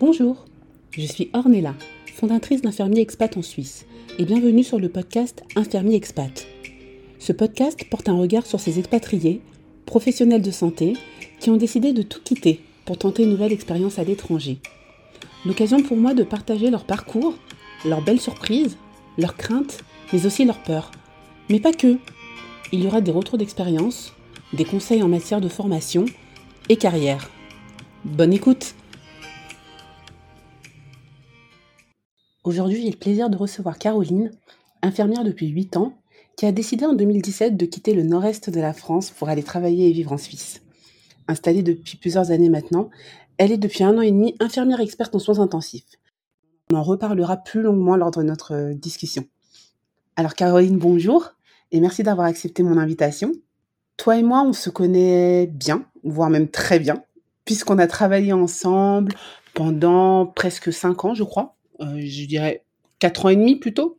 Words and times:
Bonjour, 0.00 0.44
je 0.92 1.04
suis 1.04 1.28
Ornella, 1.32 1.74
fondatrice 2.14 2.62
d'Infirmier 2.62 3.00
Expat 3.00 3.36
en 3.36 3.42
Suisse, 3.42 3.84
et 4.20 4.24
bienvenue 4.24 4.62
sur 4.62 4.78
le 4.78 4.88
podcast 4.88 5.42
Infirmier 5.56 5.96
Expat. 5.96 6.46
Ce 7.18 7.32
podcast 7.32 7.82
porte 7.90 8.08
un 8.08 8.16
regard 8.16 8.46
sur 8.46 8.60
ces 8.60 8.78
expatriés, 8.78 9.40
professionnels 9.86 10.42
de 10.42 10.52
santé, 10.52 10.92
qui 11.40 11.50
ont 11.50 11.56
décidé 11.56 11.92
de 11.92 12.02
tout 12.02 12.20
quitter 12.22 12.60
pour 12.84 12.96
tenter 12.96 13.24
une 13.24 13.30
nouvelle 13.30 13.50
expérience 13.50 13.98
à 13.98 14.04
l'étranger. 14.04 14.60
L'occasion 15.44 15.82
pour 15.82 15.96
moi 15.96 16.14
de 16.14 16.22
partager 16.22 16.70
leur 16.70 16.84
parcours, 16.84 17.34
leurs 17.84 18.02
belles 18.02 18.20
surprises, 18.20 18.76
leurs 19.18 19.36
craintes, 19.36 19.82
mais 20.12 20.26
aussi 20.26 20.44
leurs 20.44 20.62
peurs. 20.62 20.92
Mais 21.48 21.58
pas 21.58 21.72
que. 21.72 21.98
Il 22.70 22.84
y 22.84 22.86
aura 22.86 23.00
des 23.00 23.10
retours 23.10 23.36
d'expérience, 23.36 24.12
des 24.52 24.64
conseils 24.64 25.02
en 25.02 25.08
matière 25.08 25.40
de 25.40 25.48
formation 25.48 26.04
et 26.68 26.76
carrière. 26.76 27.28
Bonne 28.04 28.32
écoute 28.32 28.76
Aujourd'hui, 32.48 32.80
j'ai 32.80 32.90
le 32.90 32.96
plaisir 32.96 33.28
de 33.28 33.36
recevoir 33.36 33.76
Caroline, 33.76 34.30
infirmière 34.80 35.22
depuis 35.22 35.48
8 35.48 35.76
ans, 35.76 35.92
qui 36.34 36.46
a 36.46 36.50
décidé 36.50 36.86
en 36.86 36.94
2017 36.94 37.58
de 37.58 37.66
quitter 37.66 37.92
le 37.92 38.02
nord-est 38.04 38.48
de 38.48 38.58
la 38.58 38.72
France 38.72 39.10
pour 39.10 39.28
aller 39.28 39.42
travailler 39.42 39.90
et 39.90 39.92
vivre 39.92 40.12
en 40.12 40.16
Suisse. 40.16 40.62
Installée 41.28 41.62
depuis 41.62 41.98
plusieurs 41.98 42.30
années 42.30 42.48
maintenant, 42.48 42.88
elle 43.36 43.52
est 43.52 43.58
depuis 43.58 43.84
un 43.84 43.98
an 43.98 44.00
et 44.00 44.10
demi 44.10 44.34
infirmière 44.40 44.80
experte 44.80 45.14
en 45.14 45.18
soins 45.18 45.40
intensifs. 45.40 45.98
On 46.72 46.76
en 46.76 46.82
reparlera 46.82 47.36
plus 47.36 47.60
longuement 47.60 47.96
lors 47.96 48.12
de 48.12 48.22
notre 48.22 48.54
euh, 48.54 48.72
discussion. 48.72 49.26
Alors 50.16 50.32
Caroline, 50.32 50.78
bonjour 50.78 51.34
et 51.70 51.80
merci 51.80 52.02
d'avoir 52.02 52.28
accepté 52.28 52.62
mon 52.62 52.78
invitation. 52.78 53.32
Toi 53.98 54.16
et 54.16 54.22
moi, 54.22 54.42
on 54.42 54.54
se 54.54 54.70
connaît 54.70 55.48
bien, 55.48 55.84
voire 56.02 56.30
même 56.30 56.48
très 56.48 56.78
bien, 56.78 57.04
puisqu'on 57.44 57.78
a 57.78 57.86
travaillé 57.86 58.32
ensemble 58.32 59.12
pendant 59.52 60.24
presque 60.24 60.72
5 60.72 61.04
ans, 61.04 61.14
je 61.14 61.24
crois. 61.24 61.57
Euh, 61.80 62.00
je 62.00 62.26
dirais 62.26 62.64
quatre 62.98 63.26
ans 63.26 63.28
et 63.28 63.36
demi 63.36 63.56
plutôt. 63.56 63.98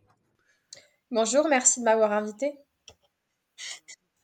Bonjour, 1.12 1.48
merci 1.48 1.80
de 1.80 1.86
m'avoir 1.86 2.12
invité. 2.12 2.58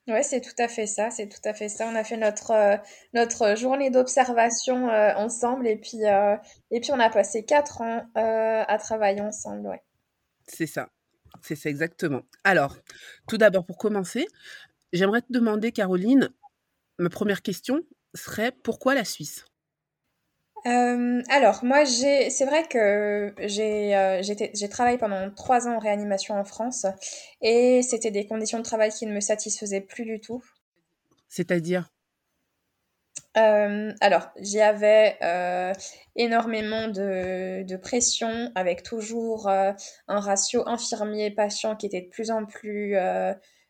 Oui, 0.08 0.24
c'est 0.24 0.42
tout 0.42 0.54
à 0.60 0.68
fait 0.68 0.86
ça, 0.86 1.10
c'est 1.10 1.28
tout 1.28 1.40
à 1.46 1.54
fait 1.54 1.68
ça. 1.68 1.88
On 1.88 1.96
a 1.96 2.04
fait 2.04 2.18
notre, 2.18 2.52
euh, 2.52 2.78
notre 3.14 3.56
journée 3.56 3.90
d'observation 3.90 4.90
euh, 4.90 5.16
ensemble 5.16 5.68
et 5.68 5.78
puis, 5.78 6.02
et 6.70 6.80
puis 6.80 6.92
on 6.92 7.00
a 7.00 7.10
passé 7.10 7.44
quatre 7.44 7.82
ans 7.82 8.04
à 8.14 8.78
travailler 8.78 9.22
ensemble. 9.22 9.68
Ouais. 9.68 9.82
C'est 10.48 10.68
ça, 10.68 10.90
c'est 11.42 11.56
ça 11.56 11.70
exactement. 11.70 12.22
Alors, 12.44 12.78
tout 13.28 13.38
d'abord 13.38 13.66
pour 13.66 13.80
commencer, 13.80 14.28
j'aimerais 14.94 15.22
te 15.22 15.32
demander, 15.32 15.72
Caroline, 15.72 16.30
ma 17.00 17.10
première 17.10 17.42
question 17.42 17.82
serait 18.14 18.52
pourquoi 18.52 18.94
la 18.94 19.06
Suisse? 19.06 19.46
Euh, 20.68 21.22
alors, 21.30 21.64
moi, 21.64 21.84
j'ai, 21.84 22.30
c'est 22.32 22.46
vrai 22.46 22.64
que 22.68 23.36
j'ai, 23.40 23.96
euh, 23.96 24.22
j'ai 24.24 24.70
travaillé 24.70 24.98
pendant 24.98 25.30
trois 25.30 25.68
ans 25.68 25.76
en 25.76 25.80
réanimation 25.80 26.36
en 26.36 26.44
France 26.44 26.88
et 27.42 27.82
c'était 27.84 28.10
des 28.10 28.26
conditions 28.26 28.58
de 28.58 28.64
travail 28.64 28.90
qui 28.90 29.06
ne 29.06 29.14
me 29.14 29.20
satisfaisaient 29.20 29.82
plus 29.82 30.06
du 30.06 30.20
tout. 30.20 30.44
C'est-à-dire? 31.28 31.92
Euh, 33.38 33.92
alors, 34.02 34.30
j'y 34.40 34.60
avais 34.60 35.18
énormément 36.16 36.88
de, 36.88 37.64
de, 37.64 37.76
pression 37.76 38.52
avec 38.56 38.82
toujours 38.82 39.48
un 39.50 39.76
ratio 40.08 40.68
infirmier-patient 40.68 41.76
qui 41.76 41.86
était 41.86 42.02
de 42.02 42.10
plus 42.10 42.32
en 42.32 42.46
plus, 42.46 42.96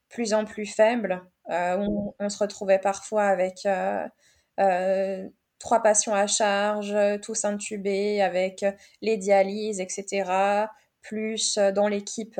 plus, 0.08 0.34
en 0.34 0.46
plus 0.46 0.68
faible. 0.68 1.23
On, 1.50 2.14
on, 2.20 2.30
se 2.30 2.38
retrouvait 2.38 2.80
parfois 2.80 3.26
avec 3.26 3.68
trois 5.59 5.81
patients 5.81 6.14
à 6.14 6.28
charge, 6.28 6.94
euh, 6.94 7.17
tous 7.17 7.45
intubés 7.45 8.22
avec 8.22 8.64
euh, 8.64 8.72
les 9.02 9.17
dialyses, 9.17 9.80
etc. 9.80 10.67
Plus 11.02 11.58
euh, 11.58 11.72
dans 11.72 11.88
l'équipe 11.88 12.39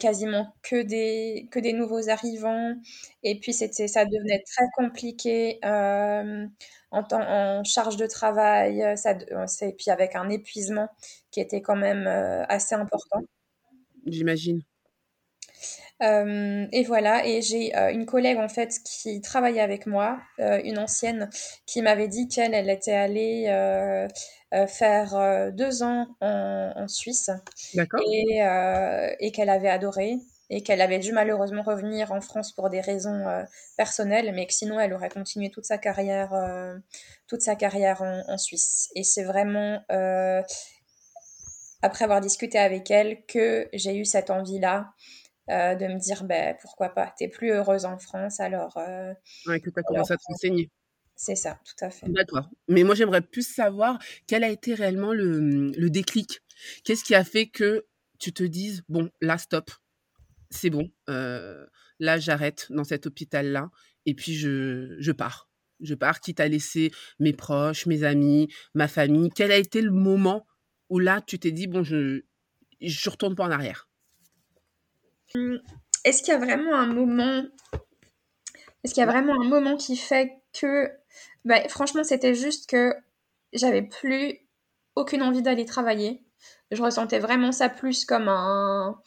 quasiment 0.00 0.54
que 0.62 0.80
des, 0.80 1.46
que 1.50 1.58
des 1.58 1.74
nouveaux 1.74 2.08
arrivants. 2.08 2.74
Et 3.22 3.38
puis, 3.38 3.52
c'était, 3.52 3.86
ça 3.86 4.06
devenait 4.06 4.42
très 4.46 4.64
compliqué 4.74 5.58
en, 5.62 6.48
en, 6.90 7.64
charge 7.64 7.98
de 7.98 8.06
travail, 8.06 8.82
ça, 8.96 9.12
et 9.12 9.72
puis 9.74 9.90
avec 9.90 10.16
un 10.16 10.30
épuisement 10.30 10.88
qui 11.30 11.40
était 11.40 11.60
quand 11.60 11.76
même 11.76 12.06
assez 12.48 12.74
important. 12.74 13.20
J'imagine. 14.06 14.62
Euh, 16.02 16.66
et 16.72 16.82
voilà, 16.84 17.24
et 17.26 17.40
j'ai 17.40 17.74
euh, 17.76 17.92
une 17.92 18.04
collègue 18.04 18.38
en 18.38 18.48
fait 18.48 18.80
qui 18.84 19.20
travaillait 19.20 19.60
avec 19.60 19.86
moi, 19.86 20.18
euh, 20.40 20.60
une 20.64 20.78
ancienne, 20.78 21.30
qui 21.66 21.82
m'avait 21.82 22.08
dit 22.08 22.26
qu'elle, 22.28 22.54
elle 22.54 22.70
était 22.70 22.92
allée 22.92 23.46
faire 24.68 25.50
deux 25.52 25.82
ans 25.82 26.06
en, 26.20 26.86
Suisse 26.88 27.30
et, 27.74 28.40
et 29.20 29.32
qu'elle 29.32 29.50
avait 29.50 29.68
adoré 29.68 30.18
et 30.50 30.62
qu'elle 30.62 30.82
avait 30.82 30.98
dû 30.98 31.12
malheureusement 31.12 31.62
revenir 31.62 32.12
en 32.12 32.20
France 32.20 32.52
pour 32.52 32.70
des 32.70 32.80
raisons 32.80 33.24
personnelles, 33.76 34.32
mais 34.34 34.46
que 34.46 34.52
sinon 34.52 34.78
elle 34.78 34.92
aurait 34.92 35.08
continué 35.08 35.50
toute 35.50 35.64
sa 35.64 35.78
carrière, 35.78 36.32
toute 37.26 37.40
sa 37.40 37.56
carrière 37.56 38.02
en, 38.02 38.22
en 38.28 38.38
Suisse. 38.38 38.90
Et 38.94 39.02
c'est 39.02 39.24
vraiment 39.24 39.80
après 41.82 42.04
avoir 42.04 42.20
discuté 42.20 42.58
avec 42.58 42.90
elle 42.90 43.24
que 43.26 43.68
j'ai 43.72 43.96
eu 43.96 44.04
cette 44.04 44.30
envie-là 44.30 44.92
euh, 45.50 45.74
de 45.74 45.86
me 45.86 45.98
dire 45.98 46.24
ben, 46.24 46.56
pourquoi 46.60 46.90
pas, 46.90 47.12
t'es 47.16 47.28
plus 47.28 47.50
heureuse 47.52 47.84
en 47.84 47.98
France, 47.98 48.40
alors. 48.40 48.76
Euh, 48.76 49.12
ouais, 49.46 49.60
que 49.60 49.70
tu 49.70 49.78
as 49.78 49.82
commencé 49.82 50.12
à 50.12 50.16
te 50.16 50.22
renseigner. 50.26 50.70
C'est 51.16 51.36
ça, 51.36 51.60
tout 51.64 51.84
à 51.84 51.90
fait. 51.90 52.06
D'accord. 52.08 52.50
Mais 52.66 52.82
moi, 52.82 52.94
j'aimerais 52.94 53.20
plus 53.20 53.46
savoir 53.46 53.98
quel 54.26 54.42
a 54.42 54.48
été 54.48 54.74
réellement 54.74 55.12
le, 55.12 55.70
le 55.70 55.90
déclic. 55.90 56.40
Qu'est-ce 56.82 57.04
qui 57.04 57.14
a 57.14 57.22
fait 57.22 57.46
que 57.46 57.86
tu 58.18 58.32
te 58.32 58.42
dises, 58.42 58.82
bon, 58.88 59.10
là, 59.20 59.38
stop, 59.38 59.70
c'est 60.50 60.70
bon, 60.70 60.90
euh, 61.08 61.66
là, 61.98 62.18
j'arrête 62.18 62.66
dans 62.70 62.84
cet 62.84 63.06
hôpital-là, 63.06 63.70
et 64.06 64.14
puis 64.14 64.34
je, 64.34 64.96
je 64.98 65.12
pars. 65.12 65.48
Je 65.80 65.94
pars, 65.94 66.20
quitte 66.20 66.40
à 66.40 66.48
laisser 66.48 66.92
mes 67.18 67.32
proches, 67.32 67.86
mes 67.86 68.04
amis, 68.04 68.48
ma 68.74 68.88
famille. 68.88 69.30
Quel 69.34 69.52
a 69.52 69.56
été 69.56 69.82
le 69.82 69.90
moment 69.90 70.46
où 70.88 70.98
là, 70.98 71.20
tu 71.26 71.38
t'es 71.38 71.50
dit, 71.50 71.66
bon, 71.66 71.82
je 71.82 72.22
ne 72.80 73.10
retourne 73.10 73.34
pas 73.34 73.44
en 73.44 73.50
arrière? 73.50 73.88
Est-ce 76.04 76.22
qu'il 76.22 76.32
y 76.32 76.36
a 76.36 76.38
vraiment 76.38 76.74
un 76.74 76.86
moment 76.86 77.44
Est-ce 78.82 78.94
qu'il 78.94 79.00
y 79.00 79.04
a 79.04 79.10
vraiment 79.10 79.40
un 79.40 79.48
moment 79.48 79.76
qui 79.76 79.96
fait 79.96 80.32
que 80.52 80.90
bah, 81.44 81.68
franchement, 81.68 82.04
c'était 82.04 82.34
juste 82.34 82.68
que 82.68 82.94
j'avais 83.52 83.82
plus 83.82 84.38
aucune 84.96 85.22
envie 85.22 85.42
d'aller 85.42 85.64
travailler. 85.64 86.24
Je 86.70 86.82
ressentais 86.82 87.18
vraiment 87.18 87.52
ça 87.52 87.68
plus 87.68 88.04
comme 88.04 88.28
un 88.28 89.00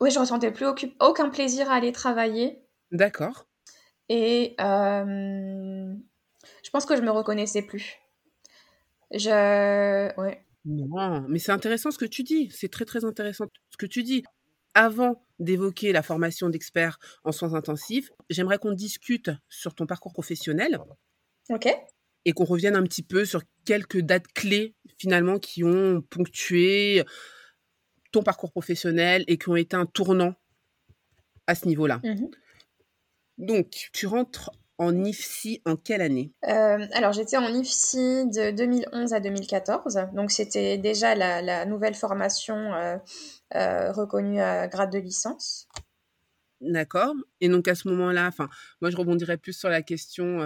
oui, 0.00 0.10
je 0.10 0.18
ressentais 0.18 0.50
plus 0.50 0.66
aucun 1.00 1.30
plaisir 1.30 1.70
à 1.70 1.74
aller 1.74 1.92
travailler. 1.92 2.60
D'accord. 2.90 3.46
Et 4.08 4.56
euh, 4.60 5.94
je 6.64 6.70
pense 6.70 6.86
que 6.86 6.96
je 6.96 7.02
me 7.02 7.10
reconnaissais 7.10 7.62
plus. 7.62 7.98
Je. 9.12 10.20
Ouais. 10.20 10.44
Non, 10.64 11.24
mais 11.28 11.38
c'est 11.38 11.52
intéressant 11.52 11.92
ce 11.92 11.98
que 11.98 12.04
tu 12.04 12.24
dis. 12.24 12.50
C'est 12.50 12.68
très, 12.68 12.84
très 12.84 13.04
intéressant 13.04 13.44
ce 13.70 13.76
que 13.76 13.86
tu 13.86 14.02
dis 14.02 14.24
avant 14.74 15.24
d'évoquer 15.38 15.92
la 15.92 16.02
formation 16.02 16.48
d'expert 16.48 16.98
en 17.24 17.32
soins 17.32 17.54
intensifs, 17.54 18.10
j'aimerais 18.30 18.58
qu'on 18.58 18.72
discute 18.72 19.30
sur 19.48 19.74
ton 19.74 19.86
parcours 19.86 20.12
professionnel. 20.12 20.78
OK. 21.50 21.68
Et 22.24 22.32
qu'on 22.32 22.44
revienne 22.44 22.76
un 22.76 22.84
petit 22.84 23.02
peu 23.02 23.24
sur 23.24 23.42
quelques 23.64 24.00
dates 24.00 24.28
clés 24.28 24.74
finalement 24.98 25.38
qui 25.38 25.64
ont 25.64 26.02
ponctué 26.02 27.04
ton 28.12 28.22
parcours 28.22 28.52
professionnel 28.52 29.24
et 29.26 29.38
qui 29.38 29.48
ont 29.48 29.56
été 29.56 29.74
un 29.74 29.86
tournant 29.86 30.34
à 31.46 31.54
ce 31.54 31.66
niveau-là. 31.66 32.00
Mmh 32.04 32.26
Donc, 33.38 33.88
tu 33.92 34.06
rentres 34.06 34.50
en 34.82 35.04
IFSI 35.04 35.62
en 35.64 35.76
quelle 35.76 36.02
année? 36.02 36.32
Euh, 36.48 36.86
Alors, 36.92 37.12
j'étais 37.12 37.36
en 37.36 37.46
IFSI 37.46 38.26
de 38.26 38.50
2011 38.50 39.12
à 39.12 39.20
2014. 39.20 40.08
Donc, 40.14 40.30
c'était 40.30 40.76
déjà 40.76 41.14
la, 41.14 41.64
nouvelle 41.64 41.94
formation 41.94 42.56
euh, 42.74 42.96
euh, 43.54 43.92
reconnue 43.92 44.40
à 44.40 44.66
grade 44.68 44.92
de 44.92 44.98
licence. 44.98 45.68
D'accord. 46.60 47.14
Et 47.40 47.48
donc, 47.48 47.68
à 47.68 47.74
ce 47.74 47.88
moment-là, 47.88 48.26
enfin, 48.26 48.48
moi, 48.80 48.90
je 48.90 48.96
rebondirais 48.96 49.36
plus 49.36 49.52
sur 49.52 49.68
la 49.68 49.82
question 49.82 50.40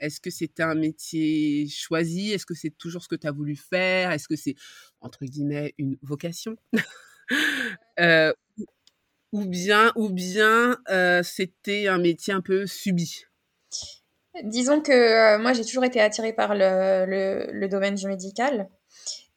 est-ce 0.00 0.20
que 0.20 0.30
c'était 0.30 0.62
un 0.64 0.74
métier 0.74 1.68
choisi? 1.68 2.32
Est-ce 2.32 2.46
que 2.46 2.54
c'est 2.54 2.76
toujours 2.76 3.02
ce 3.02 3.08
que 3.08 3.14
tu 3.14 3.26
as 3.26 3.32
voulu 3.32 3.56
faire? 3.56 4.10
Est-ce 4.10 4.26
que 4.26 4.36
c'est, 4.36 4.56
entre 5.00 5.24
guillemets, 5.24 5.74
une 5.78 5.96
vocation? 6.02 6.56
Ou 9.32 9.46
bien, 9.46 9.92
ou 9.96 10.10
bien 10.10 10.76
c'était 11.22 11.86
un 11.86 11.98
métier 11.98 12.34
un 12.34 12.42
peu 12.42 12.66
subi? 12.66 13.24
Disons 14.42 14.80
que 14.80 14.92
euh, 14.92 15.38
moi, 15.38 15.52
j'ai 15.52 15.64
toujours 15.64 15.84
été 15.84 16.00
attirée 16.00 16.32
par 16.32 16.54
le, 16.54 17.04
le, 17.52 17.68
domaine 17.68 17.94
du 17.94 18.06
médical. 18.06 18.68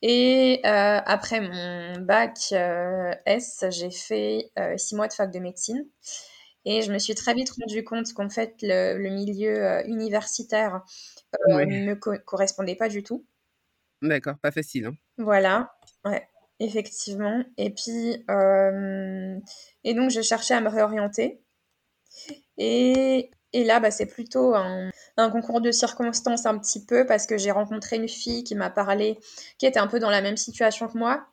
Et 0.02 0.62
euh, 0.66 1.00
après 1.06 1.42
mon 1.42 2.00
bac 2.02 2.38
euh, 2.52 3.14
S, 3.26 3.66
j'ai 3.70 3.92
fait 3.92 4.52
six 4.78 4.96
mois 4.96 5.08
de 5.08 5.14
fac 5.14 5.32
de 5.32 5.40
médecine. 5.40 5.86
Et 6.64 6.82
je 6.82 6.92
me 6.92 6.98
suis 6.98 7.14
très 7.14 7.34
vite 7.34 7.52
rendu 7.60 7.84
compte 7.84 8.12
qu'en 8.14 8.30
fait, 8.30 8.56
le, 8.62 9.10
milieu 9.10 9.86
universitaire 9.88 10.82
ne 11.48 11.86
me 11.86 11.96
correspondait 11.96 12.76
pas 12.76 12.90
du 12.90 13.04
tout. 13.04 13.26
D'accord, 14.02 14.36
pas 14.42 14.52
facile. 14.52 14.86
Hein. 14.86 14.96
Voilà, 15.18 15.76
ouais, 16.06 16.28
effectivement. 16.60 17.44
Et 17.58 17.70
puis, 17.70 18.24
et 19.84 19.94
donc, 19.94 20.10
je 20.10 20.22
cherchais 20.22 20.54
à 20.54 20.62
me 20.62 20.70
réorienter. 20.70 21.42
Et, 22.58 23.30
et 23.56 23.63
là, 23.63 23.80
bah, 23.80 23.90
c'est 23.90 24.06
plutôt 24.06 24.54
un, 24.54 24.90
un, 25.16 25.30
concours 25.30 25.62
de 25.62 25.72
circonstances 25.72 26.46
un 26.46 26.57
petit 26.60 26.86
peu 26.86 27.06
parce 27.06 27.25
que 27.25 27.38
j'ai 27.38 27.52
rencontré 27.52 27.96
une 27.96 28.10
fille 28.10 28.44
qui 28.44 28.54
m'a 28.54 28.69
parlé, 28.69 29.18
qui 29.57 29.66
était 29.66 29.80
un 29.80 29.88
peu 29.88 29.98
dans 29.98 30.10
la 30.10 30.22
même 30.22 30.36
situation 30.36 30.90
que 30.90 30.98
moi 30.98 31.25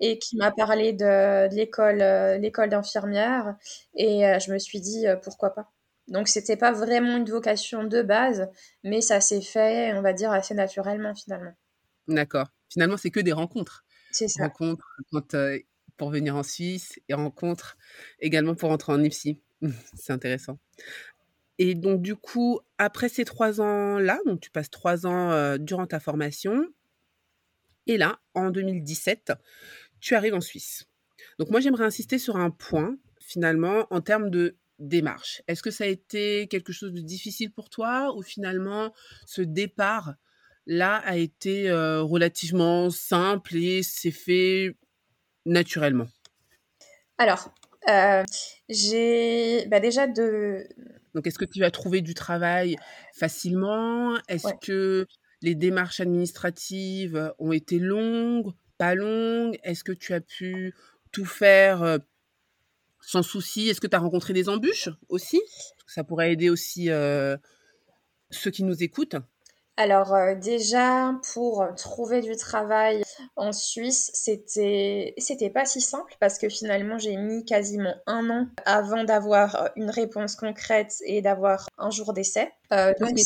et 0.00 0.18
qui 0.18 0.36
m'a 0.36 0.50
parlé 0.50 0.92
de, 0.92 1.48
de 1.48 1.54
l'école, 1.54 2.02
euh, 2.02 2.36
l'école 2.36 2.70
d'infirmière. 2.70 3.54
Et 3.94 4.26
euh, 4.26 4.40
je 4.40 4.52
me 4.52 4.58
suis 4.58 4.80
dit, 4.80 5.06
euh, 5.06 5.14
pourquoi 5.14 5.54
pas 5.54 5.70
donc 6.08 6.26
c'était 6.26 6.56
pas 6.56 6.72
vraiment 6.72 7.18
une 7.18 7.28
vocation 7.28 7.84
de 7.84 8.00
base, 8.00 8.48
mais 8.82 9.02
ça 9.02 9.20
s'est 9.20 9.42
fait, 9.42 9.92
on 9.92 10.00
va 10.00 10.14
dire, 10.14 10.32
assez 10.32 10.54
naturellement 10.54 11.14
finalement. 11.14 11.52
D'accord. 12.06 12.46
Finalement, 12.70 12.96
c'est 12.96 13.10
que 13.10 13.20
des 13.20 13.34
rencontres. 13.34 13.84
C'est 14.10 14.26
ça. 14.26 14.44
Rencontres 14.44 14.86
quand, 15.12 15.36
pour 15.98 16.08
venir 16.08 16.34
en 16.34 16.42
Suisse 16.42 16.98
et 17.10 17.14
rencontres 17.14 17.76
également 18.20 18.54
pour 18.54 18.70
entrer 18.70 18.94
en 18.94 19.04
IPSI. 19.04 19.42
c'est 19.94 20.14
intéressant. 20.14 20.58
Et 21.58 21.74
donc, 21.74 22.02
du 22.02 22.14
coup, 22.14 22.60
après 22.78 23.08
ces 23.08 23.24
trois 23.24 23.60
ans-là, 23.60 24.20
donc 24.26 24.40
tu 24.40 24.50
passes 24.50 24.70
trois 24.70 25.06
ans 25.06 25.56
durant 25.58 25.86
ta 25.86 26.00
formation, 26.00 26.66
et 27.86 27.96
là, 27.96 28.20
en 28.34 28.50
2017, 28.50 29.32
tu 30.00 30.14
arrives 30.14 30.34
en 30.34 30.40
Suisse. 30.40 30.86
Donc, 31.38 31.50
moi, 31.50 31.60
j'aimerais 31.60 31.84
insister 31.84 32.18
sur 32.18 32.36
un 32.36 32.50
point, 32.50 32.96
finalement, 33.20 33.86
en 33.90 34.00
termes 34.00 34.30
de 34.30 34.56
démarche. 34.78 35.42
Est-ce 35.48 35.62
que 35.62 35.70
ça 35.70 35.84
a 35.84 35.88
été 35.88 36.46
quelque 36.48 36.72
chose 36.72 36.92
de 36.92 37.00
difficile 37.00 37.50
pour 37.50 37.70
toi 37.70 38.14
ou 38.16 38.22
finalement 38.22 38.92
ce 39.26 39.42
départ 39.42 40.14
là 40.66 40.96
a 41.04 41.16
été 41.16 41.72
relativement 41.72 42.90
simple 42.90 43.56
et 43.56 43.82
s'est 43.82 44.12
fait 44.12 44.76
naturellement? 45.46 46.06
Alors, 47.16 47.52
euh, 47.88 48.22
j'ai 48.68 49.66
bah 49.66 49.80
déjà 49.80 50.06
de. 50.06 50.68
Donc, 51.18 51.26
est-ce 51.26 51.38
que 51.40 51.44
tu 51.44 51.64
as 51.64 51.72
trouvé 51.72 52.00
du 52.00 52.14
travail 52.14 52.76
facilement? 53.12 54.16
Est-ce 54.28 54.46
Ouais. 54.46 54.58
que 54.62 55.06
les 55.42 55.56
démarches 55.56 55.98
administratives 55.98 57.32
ont 57.40 57.50
été 57.50 57.80
longues, 57.80 58.52
pas 58.76 58.94
longues? 58.94 59.58
Est-ce 59.64 59.82
que 59.82 59.90
tu 59.90 60.14
as 60.14 60.20
pu 60.20 60.72
tout 61.10 61.24
faire 61.24 61.82
euh, 61.82 61.98
sans 63.00 63.24
souci? 63.24 63.68
Est-ce 63.68 63.80
que 63.80 63.88
tu 63.88 63.96
as 63.96 63.98
rencontré 63.98 64.32
des 64.32 64.48
embûches 64.48 64.90
aussi? 65.08 65.40
Ça 65.88 66.04
pourrait 66.04 66.32
aider 66.32 66.50
aussi 66.50 66.88
euh, 66.88 67.36
ceux 68.30 68.52
qui 68.52 68.62
nous 68.62 68.80
écoutent. 68.80 69.16
Alors 69.80 70.12
euh, 70.12 70.34
déjà 70.34 71.12
pour 71.32 71.64
trouver 71.76 72.20
du 72.20 72.34
travail 72.36 73.02
en 73.36 73.52
Suisse, 73.52 74.10
c'était 74.12 75.14
c'était 75.18 75.50
pas 75.50 75.64
si 75.66 75.80
simple 75.80 76.16
parce 76.20 76.36
que 76.38 76.48
finalement 76.48 76.98
j'ai 76.98 77.16
mis 77.16 77.44
quasiment 77.44 77.94
un 78.06 78.28
an 78.28 78.48
avant 78.66 79.04
d'avoir 79.04 79.70
une 79.76 79.90
réponse 79.90 80.34
concrète 80.34 80.96
et 81.06 81.22
d'avoir 81.22 81.68
un 81.78 81.90
jour 81.90 82.12
d'essai. 82.12 82.50
Euh, 82.72 82.92
donc 83.00 83.16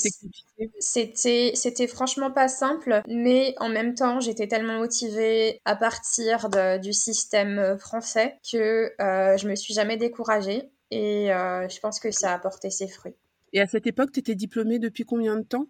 c'était 0.81 1.53
c'était 1.55 1.87
franchement 1.87 2.31
pas 2.31 2.49
simple, 2.49 3.01
mais 3.09 3.55
en 3.59 3.69
même 3.71 3.95
temps 3.95 4.21
j'étais 4.21 4.49
tellement 4.49 4.79
motivée 4.79 5.61
à 5.65 5.77
partir 5.77 6.51
de- 6.51 6.79
du 6.79 6.93
système 6.93 7.79
français 7.79 8.39
que 8.51 8.93
euh, 9.01 9.37
je 9.39 9.49
me 9.49 9.55
suis 9.57 9.75
jamais 9.75 9.97
découragée 9.97 10.71
et 10.91 11.33
euh, 11.33 11.69
je 11.69 11.81
pense 11.81 11.99
que 12.01 12.11
ça 12.11 12.35
a 12.35 12.39
porté 12.39 12.71
ses 12.71 12.89
fruits. 12.89 13.17
Et 13.53 13.61
à 13.61 13.67
cette 13.67 13.87
époque, 13.87 14.13
tu 14.13 14.21
étais 14.21 14.35
diplômée 14.35 14.79
depuis 14.79 15.05
combien 15.05 15.37
de 15.37 15.43
temps? 15.43 15.67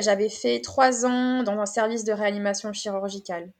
J'avais 0.00 0.28
fait 0.28 0.60
trois 0.60 1.06
ans 1.06 1.42
dans 1.42 1.58
un 1.58 1.66
service 1.66 2.04
de 2.04 2.12
réanimation 2.12 2.72
chirurgicale. 2.72 3.52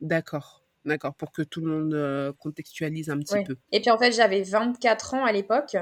D'accord, 0.00 0.64
d'accord, 0.84 1.14
pour 1.14 1.32
que 1.32 1.42
tout 1.42 1.60
le 1.60 1.70
monde 1.70 1.94
euh, 1.94 2.32
contextualise 2.38 3.10
un 3.10 3.18
petit 3.18 3.34
Oui. 3.34 3.44
peu. 3.44 3.56
Et 3.72 3.80
puis 3.80 3.90
en 3.90 3.98
fait, 3.98 4.12
j'avais 4.12 4.42
24 4.42 5.14
ans 5.14 5.24
à 5.24 5.32
l'époque. 5.32 5.76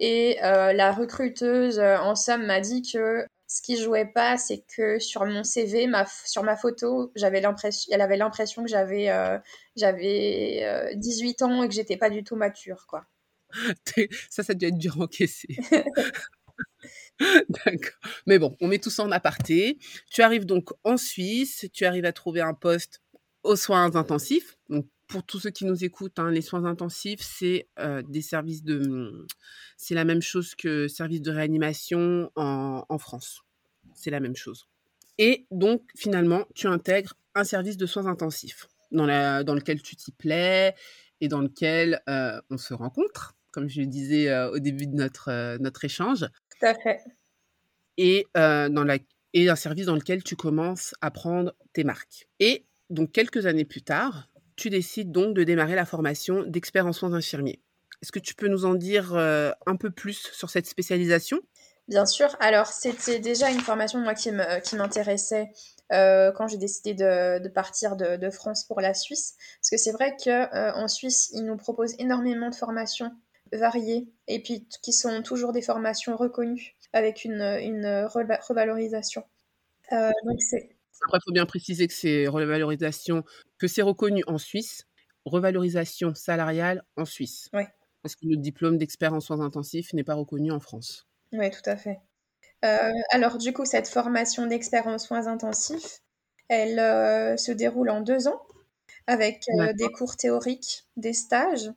Et 0.00 0.38
euh, 0.44 0.72
la 0.72 0.92
recruteuse, 0.92 1.78
euh, 1.78 1.98
en 1.98 2.14
somme, 2.14 2.46
m'a 2.46 2.60
dit 2.60 2.82
que 2.82 3.26
ce 3.48 3.62
qui 3.62 3.76
jouait 3.76 4.06
pas, 4.06 4.36
c'est 4.36 4.62
que 4.76 4.98
sur 4.98 5.24
mon 5.24 5.42
CV, 5.42 5.86
ma, 5.86 6.06
sur 6.24 6.42
ma 6.44 6.56
photo, 6.56 7.10
j'avais 7.16 7.40
l'impression, 7.40 7.90
elle 7.92 8.00
avait 8.02 8.16
l'impression 8.16 8.62
que 8.62 8.68
j'avais 8.68 9.10
euh, 9.10 9.38
j'avais 9.74 10.60
euh, 10.62 10.94
18 10.94 11.42
ans 11.42 11.62
et 11.62 11.68
que 11.68 11.74
j'étais 11.74 11.96
pas 11.96 12.10
du 12.10 12.22
tout 12.22 12.36
mature, 12.36 12.86
quoi. 12.86 13.04
Ça, 14.30 14.42
ça 14.42 14.52
a 14.52 14.54
dû 14.54 14.66
être 14.66 14.76
dur 14.76 14.96
à 15.00 15.04
encaisser. 15.04 15.56
D'accord. 17.48 17.98
Mais 18.26 18.38
bon, 18.38 18.56
on 18.60 18.68
met 18.68 18.78
tout 18.78 18.90
ça 18.90 19.02
en 19.02 19.10
aparté. 19.10 19.78
Tu 20.10 20.22
arrives 20.22 20.46
donc 20.46 20.70
en 20.84 20.96
Suisse, 20.96 21.66
tu 21.72 21.84
arrives 21.84 22.04
à 22.04 22.12
trouver 22.12 22.40
un 22.40 22.54
poste 22.54 23.02
aux 23.42 23.56
soins 23.56 23.94
intensifs. 23.94 24.56
Donc, 24.68 24.86
pour 25.06 25.24
tous 25.24 25.40
ceux 25.40 25.50
qui 25.50 25.64
nous 25.64 25.84
écoutent, 25.84 26.18
hein, 26.18 26.30
les 26.30 26.42
soins 26.42 26.64
intensifs, 26.64 27.20
c'est 27.22 27.68
euh, 27.78 28.02
des 28.02 28.20
services 28.20 28.62
de... 28.62 29.26
C'est 29.76 29.94
la 29.94 30.04
même 30.04 30.20
chose 30.20 30.54
que 30.54 30.86
service 30.86 31.22
de 31.22 31.30
réanimation 31.30 32.30
en, 32.36 32.98
France. 32.98 33.42
C'est 33.94 34.10
la 34.10 34.20
même 34.20 34.36
chose. 34.36 34.68
Et 35.16 35.46
donc, 35.50 35.82
finalement, 35.96 36.46
tu 36.54 36.66
intègres 36.66 37.14
un 37.34 37.44
service 37.44 37.76
de 37.76 37.86
soins 37.86 38.06
intensifs 38.06 38.68
dans, 38.92 39.06
la, 39.06 39.44
dans 39.44 39.54
lequel 39.54 39.80
tu 39.80 39.96
t'y 39.96 40.12
plais 40.12 40.74
et 41.20 41.28
dans 41.28 41.40
lequel 41.40 42.02
euh, 42.08 42.40
on 42.50 42.58
se 42.58 42.74
rencontre, 42.74 43.34
comme 43.50 43.68
je 43.68 43.80
le 43.80 43.86
disais 43.86 44.28
euh, 44.28 44.50
au 44.50 44.58
début 44.58 44.86
de 44.86 44.94
notre, 44.94 45.56
notre 45.58 45.84
échange 45.84 46.26
Tout 46.60 46.66
à 46.66 46.74
fait. 46.74 47.00
et, 47.96 48.26
euh, 48.36 48.68
dans 48.68 48.84
la, 48.84 48.98
et 49.34 49.48
un 49.48 49.56
service 49.56 49.86
dans 49.86 49.94
lequel 49.94 50.22
tu 50.22 50.36
commences 50.36 50.94
à 51.00 51.10
prendre 51.10 51.54
tes 51.72 51.84
marques. 51.84 52.28
Et 52.40 52.66
donc, 52.90 53.12
quelques 53.12 53.46
années 53.46 53.64
plus 53.64 53.82
tard, 53.82 54.28
tu 54.56 54.70
décides 54.70 55.12
donc 55.12 55.34
de 55.34 55.44
démarrer 55.44 55.74
la 55.74 55.84
formation 55.84 56.42
d'expert 56.44 56.86
en 56.86 56.92
soins 56.92 57.12
infirmiers. 57.12 57.60
Est-ce 58.02 58.12
que 58.12 58.18
tu 58.20 58.34
peux 58.34 58.48
nous 58.48 58.64
en 58.64 58.74
dire 58.74 59.14
euh, 59.14 59.50
un 59.66 59.76
peu 59.76 59.90
plus 59.90 60.30
sur 60.32 60.50
cette 60.50 60.66
spécialisation? 60.66 61.40
Bien 61.88 62.06
sûr. 62.06 62.36
Alors, 62.40 62.66
c'était 62.66 63.18
déjà 63.18 63.50
une 63.50 63.60
formation, 63.60 63.98
moi, 64.00 64.14
qui 64.14 64.30
m'intéressait 64.30 65.50
euh, 65.90 66.32
quand 66.32 66.46
j'ai 66.46 66.58
décidé 66.58 66.92
de, 66.94 67.42
de 67.42 67.48
partir 67.48 67.96
de, 67.96 68.16
de 68.16 68.30
France 68.30 68.64
pour 68.64 68.80
la 68.80 68.92
Suisse. 68.94 69.36
Parce 69.60 69.70
que 69.70 69.76
c'est 69.78 69.92
vrai 69.92 70.14
qu'en 70.22 70.86
Suisse, 70.86 71.30
ils 71.32 71.44
nous 71.44 71.56
proposent 71.56 71.94
énormément 71.98 72.50
de 72.50 72.54
formations 72.54 73.10
variées 73.52 74.08
et 74.26 74.42
puis 74.42 74.66
qui 74.82 74.92
sont 74.92 75.22
toujours 75.22 75.52
des 75.52 75.62
formations 75.62 76.16
reconnues 76.16 76.76
avec 76.92 77.24
une, 77.24 77.42
une 77.42 78.06
reva- 78.06 78.40
revalorisation. 78.46 79.24
Euh, 79.92 80.10
donc, 80.24 80.40
c'est 80.40 80.70
Après, 81.04 81.18
il 81.18 81.24
faut 81.24 81.32
bien 81.32 81.46
préciser 81.46 81.86
que 81.86 81.94
c'est 81.94 82.26
revalorisation, 82.26 83.24
que 83.58 83.68
c'est 83.68 83.82
reconnu 83.82 84.22
en 84.26 84.38
Suisse, 84.38 84.86
revalorisation 85.24 86.14
salariale 86.14 86.84
en 86.96 87.04
Suisse. 87.04 87.48
Parce 88.02 88.14
que 88.14 88.26
le 88.26 88.36
diplôme 88.36 88.78
d'expert 88.78 89.12
en 89.14 89.20
soins 89.20 89.40
intensifs 89.40 89.92
n'est 89.92 90.04
pas 90.04 90.14
reconnu 90.14 90.50
en 90.52 90.60
France. 90.60 91.06
Oui, 91.32 91.50
tout 91.50 91.68
à 91.68 91.76
fait. 91.76 91.98
Euh, 92.64 92.92
alors, 93.10 93.38
du 93.38 93.52
coup, 93.52 93.64
cette 93.64 93.88
formation 93.88 94.46
d'expert 94.46 94.86
en 94.86 94.98
soins 94.98 95.26
intensifs, 95.26 96.00
elle 96.48 96.78
euh, 96.78 97.36
se 97.36 97.52
déroule 97.52 97.90
en 97.90 98.00
deux 98.00 98.26
ans 98.28 98.42
avec 99.06 99.44
euh, 99.60 99.72
des 99.74 99.88
cours 99.88 100.16
théoriques, 100.16 100.84
des 100.96 101.12
stages. 101.12 101.70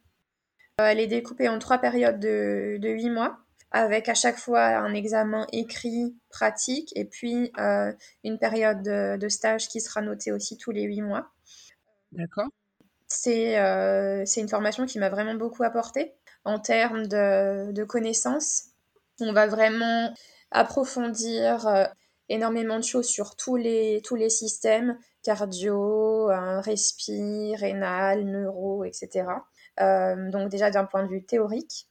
Euh, 0.82 0.86
elle 0.86 1.00
est 1.00 1.08
découpée 1.08 1.48
en 1.48 1.60
trois 1.60 1.78
périodes 1.78 2.20
de, 2.20 2.78
de 2.80 2.90
huit 2.90 3.10
mois, 3.10 3.38
avec 3.72 4.10
à 4.10 4.14
chaque 4.14 4.38
fois 4.38 4.64
un 4.64 4.94
examen 4.94 5.46
écrit, 5.52 6.16
pratique, 6.30 6.92
et 6.96 7.06
puis 7.06 7.52
euh, 7.60 7.92
une 8.24 8.40
période 8.40 8.82
de, 8.82 9.18
de 9.18 9.30
stage 9.30 9.68
qui 9.68 9.80
sera 9.80 10.02
notée 10.02 10.32
aussi 10.32 10.58
tous 10.58 10.72
les 10.72 10.84
huit 10.84 11.02
mois. 11.02 11.30
D'accord 12.12 12.48
C'est 13.08 13.60
euh, 13.60 14.26
une 14.38 14.50
formation 14.50 14.86
qui 14.86 15.00
m'a 15.00 15.10
vraiment 15.10 15.36
beaucoup 15.36 15.64
apporté 15.64 16.14
en 16.44 16.60
termes 16.60 17.08
de, 17.08 17.72
de 17.72 17.84
connaissances. 17.84 18.64
On 19.20 19.34
va 19.34 19.48
vraiment 19.48 20.14
approfondir 20.50 21.68
euh, 21.68 21.86
énormément 22.28 22.78
de 22.78 22.84
choses 22.84 23.08
sur 23.08 23.36
tous 23.36 23.56
les, 23.56 24.02
tous 24.04 24.16
les 24.16 24.30
systèmes, 24.30 24.98
cardio, 25.22 26.28
respi, 26.28 27.56
rénal, 27.56 28.26
neuro, 28.26 28.84
etc. 28.84 29.26
Euh, 29.82 30.30
donc 30.30 30.50
déjà 30.50 30.70
d'un 30.72 30.86
point 30.86 31.04
de 31.04 31.10
vue 31.10 31.24
théorique. 31.26 31.88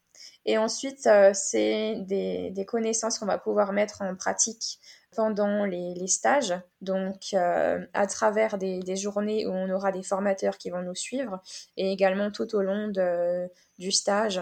Et 0.46 0.56
ensuite, 0.58 1.06
euh, 1.06 1.32
c'est 1.34 1.96
des, 2.06 2.50
des 2.50 2.64
connaissances 2.64 3.18
qu'on 3.18 3.26
va 3.26 3.38
pouvoir 3.38 3.72
mettre 3.72 4.02
en 4.02 4.14
pratique 4.16 4.78
pendant 5.16 5.64
les, 5.64 5.94
les 5.94 6.06
stages, 6.06 6.54
donc 6.80 7.34
euh, 7.34 7.84
à 7.94 8.06
travers 8.06 8.58
des, 8.58 8.78
des 8.78 8.96
journées 8.96 9.46
où 9.46 9.50
on 9.50 9.68
aura 9.70 9.90
des 9.90 10.02
formateurs 10.04 10.56
qui 10.56 10.70
vont 10.70 10.82
nous 10.82 10.94
suivre, 10.94 11.42
et 11.76 11.90
également 11.90 12.30
tout 12.30 12.54
au 12.54 12.62
long 12.62 12.88
de, 12.88 13.48
du 13.78 13.90
stage. 13.90 14.40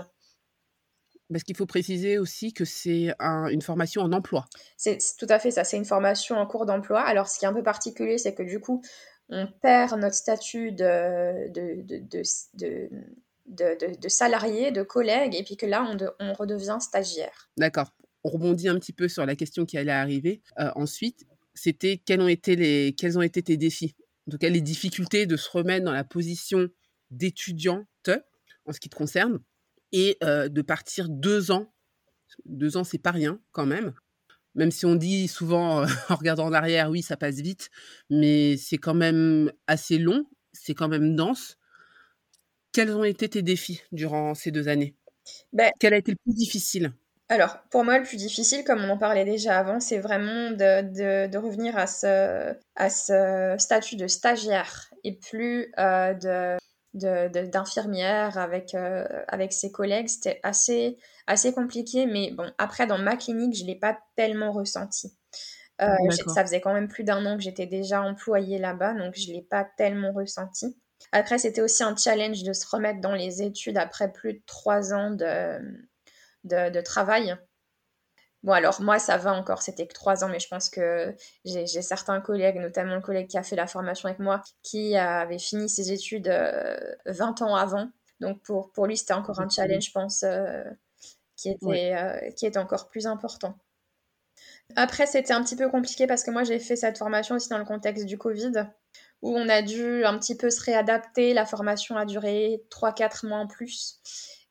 Parce 1.31 1.43
qu'il 1.43 1.57
faut 1.57 1.67
préciser 1.67 2.19
aussi 2.19 2.53
que 2.53 2.65
c'est 2.65 3.15
un- 3.19 3.49
une 3.49 3.63
formation 3.63 4.03
en 4.03 4.13
emploi. 4.13 4.47
C'est 4.77 5.01
c'est 5.01 5.17
tout 5.17 5.31
à 5.31 5.39
fait 5.39 5.51
ça, 5.51 5.65
c'est 5.65 5.77
une 5.77 5.85
formation 5.85 6.37
en 6.37 6.47
cours 6.47 6.67
d'emploi. 6.67 7.01
Alors, 7.03 7.29
ce 7.29 7.39
qui 7.39 7.45
est 7.45 7.49
un 7.49 7.55
peu 7.55 7.63
particulier, 7.63 8.19
c'est 8.19 8.35
que 8.35 8.43
du 8.43 8.61
coup, 8.61 8.83
on 9.31 9.47
perd 9.47 9.99
notre 9.99 10.15
statut 10.15 10.73
de, 10.73 11.49
de, 11.51 11.83
de, 11.83 12.23
de, 12.55 12.91
de, 13.49 13.79
de- 13.81 13.95
de- 13.95 14.01
de 14.01 14.09
salarié, 14.09 14.71
de 14.71 14.83
collègue, 14.83 15.35
et 15.35 15.43
puis 15.43 15.57
que 15.57 15.67
là, 15.67 15.85
on, 15.91 15.95
de- 15.95 16.11
on 16.21 16.33
redevient 16.35 16.79
stagiaire. 16.81 17.51
D'accord. 17.57 17.93
On 18.25 18.31
rebondit 18.31 18.69
un 18.69 18.79
petit 18.79 18.93
peu 18.93 19.09
sur 19.09 19.25
la 19.27 19.37
question 19.37 19.65
qui 19.67 19.79
allait 19.79 19.93
arriver 19.93 20.43
euh, 20.59 20.71
ensuite. 20.75 21.25
c'était 21.55 21.99
quels 21.99 22.21
ont 22.21 22.29
été 22.29 22.57
les 22.57 22.95
quels 22.97 23.17
ont 23.19 23.23
été 23.23 23.43
tes 23.43 23.57
défis? 23.57 23.95
Donc 24.27 24.43
les 24.43 24.61
difficultés 24.61 25.27
de 25.27 25.37
se 25.37 25.49
remettre 25.51 25.85
dans 25.85 25.93
la 25.93 26.05
position 26.05 26.69
d'étudiante 27.11 28.11
en 28.67 28.73
ce 28.73 28.81
qui 28.81 28.89
te 28.91 28.97
concerne 28.97 29.41
et 29.93 30.19
de 30.23 30.63
partir 30.63 31.09
deux 31.09 31.51
ans. 31.51 31.73
Deux 32.45 32.77
ans, 32.77 32.85
c'est 32.85 32.99
pas 32.99 33.11
rien 33.11 33.41
quand 33.53 33.65
même. 33.67 33.95
Même 34.55 34.71
si 34.71 34.85
on 34.87 34.95
dit 34.97 35.29
souvent 35.29 35.85
en 36.11 36.15
regardant 36.17 36.47
en 36.47 36.53
arrière, 36.53 36.91
oui, 36.91 37.01
ça 37.03 37.17
passe 37.17 37.37
vite, 37.37 37.71
mais 38.11 38.57
c'est 38.57 38.77
quand 38.79 38.95
même 38.95 39.51
assez 39.67 39.99
long, 39.99 40.27
c'est 40.53 40.75
quand 40.75 40.89
même 40.89 41.17
dense. 41.17 41.57
Quels 42.79 42.95
ont 42.95 43.03
été 43.03 43.29
tes 43.29 43.43
défis 43.43 43.83
durant 43.91 44.37
ces 44.37 44.53
deux 44.53 44.69
années? 44.69 44.95
Ben, 45.53 45.73
Quel 45.81 45.95
a 45.95 45.97
été 45.97 46.13
le 46.13 46.17
plus 46.23 46.33
difficile? 46.33 46.93
Alors, 47.29 47.59
pour 47.73 47.83
moi, 47.83 47.99
le 47.99 48.05
plus 48.05 48.19
difficile, 48.19 48.63
comme 48.63 48.85
on 48.85 48.91
en 48.91 48.97
parlait 48.97 49.25
déjà 49.25 49.59
avant, 49.59 49.81
c'est 49.81 49.99
vraiment 49.99 50.53
de, 50.53 51.27
de, 51.27 51.39
revenir 51.39 51.77
à 51.77 51.89
ce, 51.89 52.55
à 52.77 52.89
ce 52.89 53.57
statut 53.59 53.97
de 53.97 54.07
stagiaire 54.07 54.91
et 55.03 55.19
plus 55.19 55.73
euh, 55.81 56.15
de 56.15 56.57
d'infirmière 57.49 58.39
avec, 58.39 58.77
euh, 58.77 59.05
avec 59.27 59.53
ses 59.53 59.73
collègues. 59.73 60.07
C'était 60.07 60.39
assez, 60.45 60.99
assez 61.27 61.53
compliqué, 61.53 62.07
mais 62.07 62.31
bon, 62.31 62.49
après, 62.59 62.87
dans 62.87 62.99
ma 62.99 63.17
clinique, 63.17 63.57
je 63.57 63.63
ne 63.63 63.71
l'ai 63.71 63.79
pas 63.81 63.99
tellement 64.15 64.53
ressenti. 64.53 65.19
Euh, 65.83 65.97
ça 66.29 66.45
faisait 66.45 66.61
quand 66.61 66.75
même 66.75 66.87
plus 66.87 67.03
d'un 67.03 67.27
an 67.27 67.37
que 67.37 67.43
j'étais 67.43 67.67
déjà 67.67 68.03
employée 68.03 68.59
là-bas, 68.59 68.95
donc 68.95 69.15
je 69.17 69.31
ne 69.31 69.35
l'ai 69.35 69.43
pas 69.43 69.67
tellement 69.77 70.13
ressenti. 70.13 70.77
Après, 71.13 71.39
c'était 71.39 71.61
aussi 71.61 71.83
un 71.83 71.97
challenge 71.97 72.43
de 72.43 72.53
se 72.53 72.67
remettre 72.67 73.01
dans 73.01 73.15
les 73.15 73.43
études 73.43 73.79
après 73.79 74.13
plus 74.13 74.35
de 74.35 74.43
trois 74.47 74.93
ans 74.93 75.11
de, 75.11 75.59
de, 76.45 76.81
travail. 76.81 77.37
Bon, 78.43 78.53
alors 78.53 78.81
moi, 78.81 78.99
ça 78.99 79.17
va 79.17 79.33
encore, 79.33 79.63
c'était 79.63 79.87
que 79.87 79.95
trois 79.95 80.23
ans, 80.23 80.29
mais 80.29 80.39
je 80.39 80.49
pense 80.49 80.69
que 80.69 81.15
j'ai 81.45 81.67
certains 81.67 82.21
collègues, 82.21 82.57
notamment 82.57 82.95
le 82.95 83.01
collègue 83.01 83.29
qui 83.29 83.39
a 83.39 83.43
fait 83.43 83.57
la 83.57 83.67
formation 83.67 84.09
avec 84.09 84.21
moi, 84.21 84.43
qui 84.63 84.97
avait 84.97 85.39
fini 85.39 85.69
ses 85.69 85.93
études 85.93 86.29
20 86.29 86.33
euh, 86.33 87.45
ans 87.45 87.57
avant. 87.57 87.91
Donc 88.21 88.43
pour, 88.43 88.73
pour 88.73 88.87
lui, 88.87 88.97
c'était 88.97 89.15
encore 89.15 89.41
un 89.41 89.49
challenge, 89.49 89.87
je 89.87 89.93
pense, 89.93 90.23
euh, 90.23 90.65
qui, 91.37 91.51
était, 91.51 91.95
euh, 91.95 92.31
qui 92.33 92.47
était 92.47 92.59
encore 92.59 92.89
plus 92.89 93.07
important. 93.07 93.57
Après, 94.77 95.07
c'était 95.07 95.33
un 95.33 95.43
petit 95.43 95.57
peu 95.57 95.69
compliqué 95.69 96.07
parce 96.07 96.23
que 96.23 96.31
moi, 96.31 96.45
j'ai 96.45 96.59
fait 96.59 96.77
cette 96.77 96.99
formation 96.99 97.37
aussi 97.37 97.49
dans 97.49 97.59
le 97.59 97.65
contexte 97.65 98.05
du 98.05 98.19
Covid, 98.19 98.53
où 99.23 99.37
on 99.37 99.49
a 99.49 99.63
dû 99.63 100.05
un 100.05 100.19
petit 100.19 100.37
peu 100.37 100.51
se 100.51 100.63
réadapter. 100.63 101.35
La 101.35 101.45
formation 101.45 101.97
a 101.97 102.05
duré 102.05 102.63
3-4 102.71 103.27
mois 103.27 103.39
en 103.39 103.47
plus. 103.47 104.01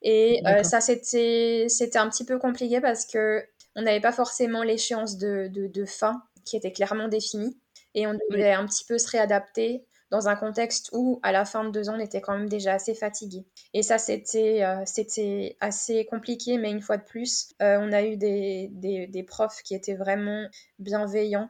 Et 0.02 0.42
euh, 0.46 0.64
ça, 0.64 0.82
c'était 0.82 1.68
un 1.96 2.10
petit 2.10 2.26
peu 2.26 2.38
compliqué 2.38 2.82
parce 2.82 3.06
que 3.06 3.44
on 3.76 3.84
n'avait 3.84 4.02
pas 4.02 4.12
forcément 4.12 4.64
l'échéance 4.64 5.18
de, 5.18 5.50
de, 5.52 5.86
fin 5.86 6.24
qui 6.46 6.58
était 6.58 6.72
clairement 6.72 7.08
définie. 7.08 7.60
Et 7.94 8.08
on 8.08 8.14
devait 8.32 8.52
un 8.52 8.66
petit 8.66 8.86
peu 8.86 8.98
se 8.98 9.10
réadapter 9.10 9.86
dans 10.10 10.30
un 10.30 10.36
contexte 10.36 10.90
où, 10.94 11.20
à 11.22 11.32
la 11.32 11.46
fin 11.46 11.66
de 11.66 11.72
deux 11.72 11.90
ans, 11.90 11.96
on 11.98 12.00
était 12.00 12.22
quand 12.22 12.38
même 12.38 12.50
déjà 12.50 12.74
assez 12.74 12.96
fatigué. 12.96 13.46
Et 13.74 13.84
ça, 13.84 13.98
c'était 13.98 14.64
euh, 14.64 14.82
c'était 14.86 15.58
assez 15.60 16.06
compliqué, 16.06 16.58
mais 16.58 16.72
une 16.72 16.82
fois 16.82 16.98
de 16.98 17.04
plus, 17.04 17.50
euh, 17.62 17.78
on 17.82 17.92
a 17.92 18.04
eu 18.04 18.18
des, 18.18 18.70
des, 18.72 19.08
des, 19.08 19.24
profs 19.24 19.62
qui 19.64 19.76
étaient 19.76 19.96
vraiment 19.96 20.48
bienveillants, 20.80 21.50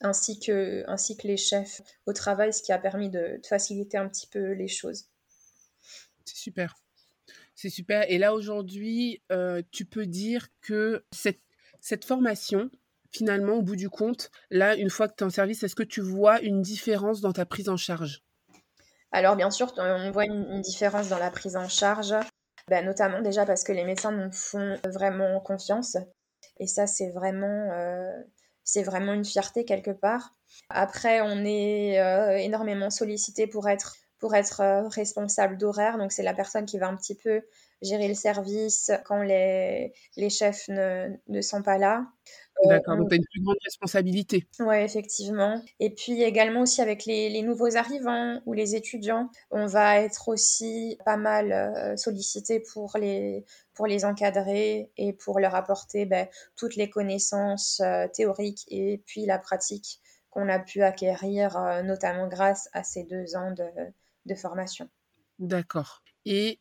ainsi 0.00 0.38
que, 0.38 0.84
ainsi 0.88 1.16
que 1.16 1.26
les 1.26 1.36
chefs 1.36 1.80
au 2.06 2.12
travail, 2.12 2.52
ce 2.52 2.62
qui 2.62 2.72
a 2.72 2.78
permis 2.78 3.10
de, 3.10 3.40
de 3.42 3.46
faciliter 3.46 3.96
un 3.96 4.08
petit 4.08 4.26
peu 4.26 4.52
les 4.52 4.68
choses. 4.68 5.06
C'est 6.24 6.36
super. 6.36 6.74
C'est 7.54 7.70
super. 7.70 8.04
Et 8.10 8.18
là, 8.18 8.34
aujourd'hui, 8.34 9.22
euh, 9.32 9.62
tu 9.72 9.86
peux 9.86 10.06
dire 10.06 10.48
que 10.60 11.04
cette, 11.10 11.40
cette 11.80 12.04
formation, 12.04 12.70
finalement, 13.10 13.54
au 13.54 13.62
bout 13.62 13.76
du 13.76 13.88
compte, 13.88 14.30
là, 14.50 14.76
une 14.76 14.90
fois 14.90 15.08
que 15.08 15.14
tu 15.16 15.24
es 15.24 15.26
en 15.26 15.30
service, 15.30 15.62
est-ce 15.62 15.74
que 15.74 15.82
tu 15.82 16.02
vois 16.02 16.40
une 16.42 16.60
différence 16.60 17.22
dans 17.22 17.32
ta 17.32 17.46
prise 17.46 17.70
en 17.70 17.78
charge? 17.78 18.22
Alors, 19.10 19.36
bien 19.36 19.50
sûr, 19.50 19.72
on 19.78 20.10
voit 20.10 20.26
une, 20.26 20.60
différence 20.60 21.08
dans 21.08 21.18
la 21.18 21.30
prise 21.30 21.56
en 21.56 21.68
charge, 21.68 22.14
ben, 22.68 22.84
notamment 22.84 23.22
déjà 23.22 23.46
parce 23.46 23.64
que 23.64 23.72
les 23.72 23.84
médecins 23.84 24.12
nous 24.12 24.30
font 24.32 24.76
vraiment 24.84 25.40
confiance. 25.40 25.96
Et 26.58 26.66
ça, 26.66 26.86
c'est 26.86 27.10
vraiment, 27.10 27.70
euh, 27.72 28.12
c'est 28.66 28.82
vraiment 28.82 29.14
une 29.14 29.24
fierté 29.24 29.64
quelque 29.64 29.92
part. 29.92 30.34
Après, 30.68 31.22
on 31.22 31.44
est 31.44 31.98
euh, 32.00 32.36
énormément 32.36 32.90
sollicité 32.90 33.46
pour 33.46 33.68
être 33.68 33.94
pour 34.18 34.34
être 34.34 34.60
euh, 34.60 34.88
responsable 34.88 35.58
d'horaire. 35.58 35.98
Donc, 35.98 36.12
c'est 36.12 36.22
la 36.22 36.34
personne 36.34 36.64
qui 36.64 36.78
va 36.78 36.88
un 36.88 36.96
petit 36.96 37.14
peu 37.14 37.42
gérer 37.82 38.08
le 38.08 38.14
service 38.14 38.90
quand 39.04 39.22
les, 39.22 39.92
les 40.16 40.30
chefs 40.30 40.68
ne, 40.68 41.08
ne 41.28 41.40
sont 41.42 41.62
pas 41.62 41.78
là. 41.78 42.06
Euh, 42.64 42.68
D'accord, 42.68 42.96
donc 42.96 43.10
tu 43.10 43.14
as 43.14 43.16
une 43.18 43.26
plus 43.30 43.42
grande 43.42 43.58
responsabilité. 43.62 44.46
Oui, 44.60 44.76
effectivement. 44.76 45.60
Et 45.78 45.90
puis 45.90 46.22
également 46.22 46.62
aussi 46.62 46.80
avec 46.80 47.04
les, 47.04 47.28
les, 47.28 47.42
nouveaux 47.42 47.76
arrivants 47.76 48.40
ou 48.46 48.54
les 48.54 48.74
étudiants, 48.74 49.28
on 49.50 49.66
va 49.66 50.00
être 50.00 50.28
aussi 50.28 50.96
pas 51.04 51.18
mal 51.18 51.52
euh, 51.52 51.96
sollicité 51.98 52.60
pour 52.60 52.96
les, 52.98 53.44
pour 53.74 53.86
les 53.86 54.06
encadrer 54.06 54.90
et 54.96 55.12
pour 55.12 55.38
leur 55.38 55.54
apporter 55.54 56.06
ben, 56.06 56.28
toutes 56.56 56.76
les 56.76 56.88
connaissances 56.88 57.82
théoriques 58.14 58.64
et 58.68 59.02
puis 59.04 59.26
la 59.26 59.38
pratique 59.38 60.00
qu'on 60.30 60.48
a 60.48 60.58
pu 60.58 60.82
acquérir, 60.82 61.82
notamment 61.84 62.26
grâce 62.26 62.70
à 62.72 62.82
ces 62.82 63.04
deux 63.04 63.36
ans 63.36 63.52
de, 63.52 63.64
de 64.26 64.34
formation. 64.34 64.88
D'accord. 65.38 66.02
Et 66.24 66.60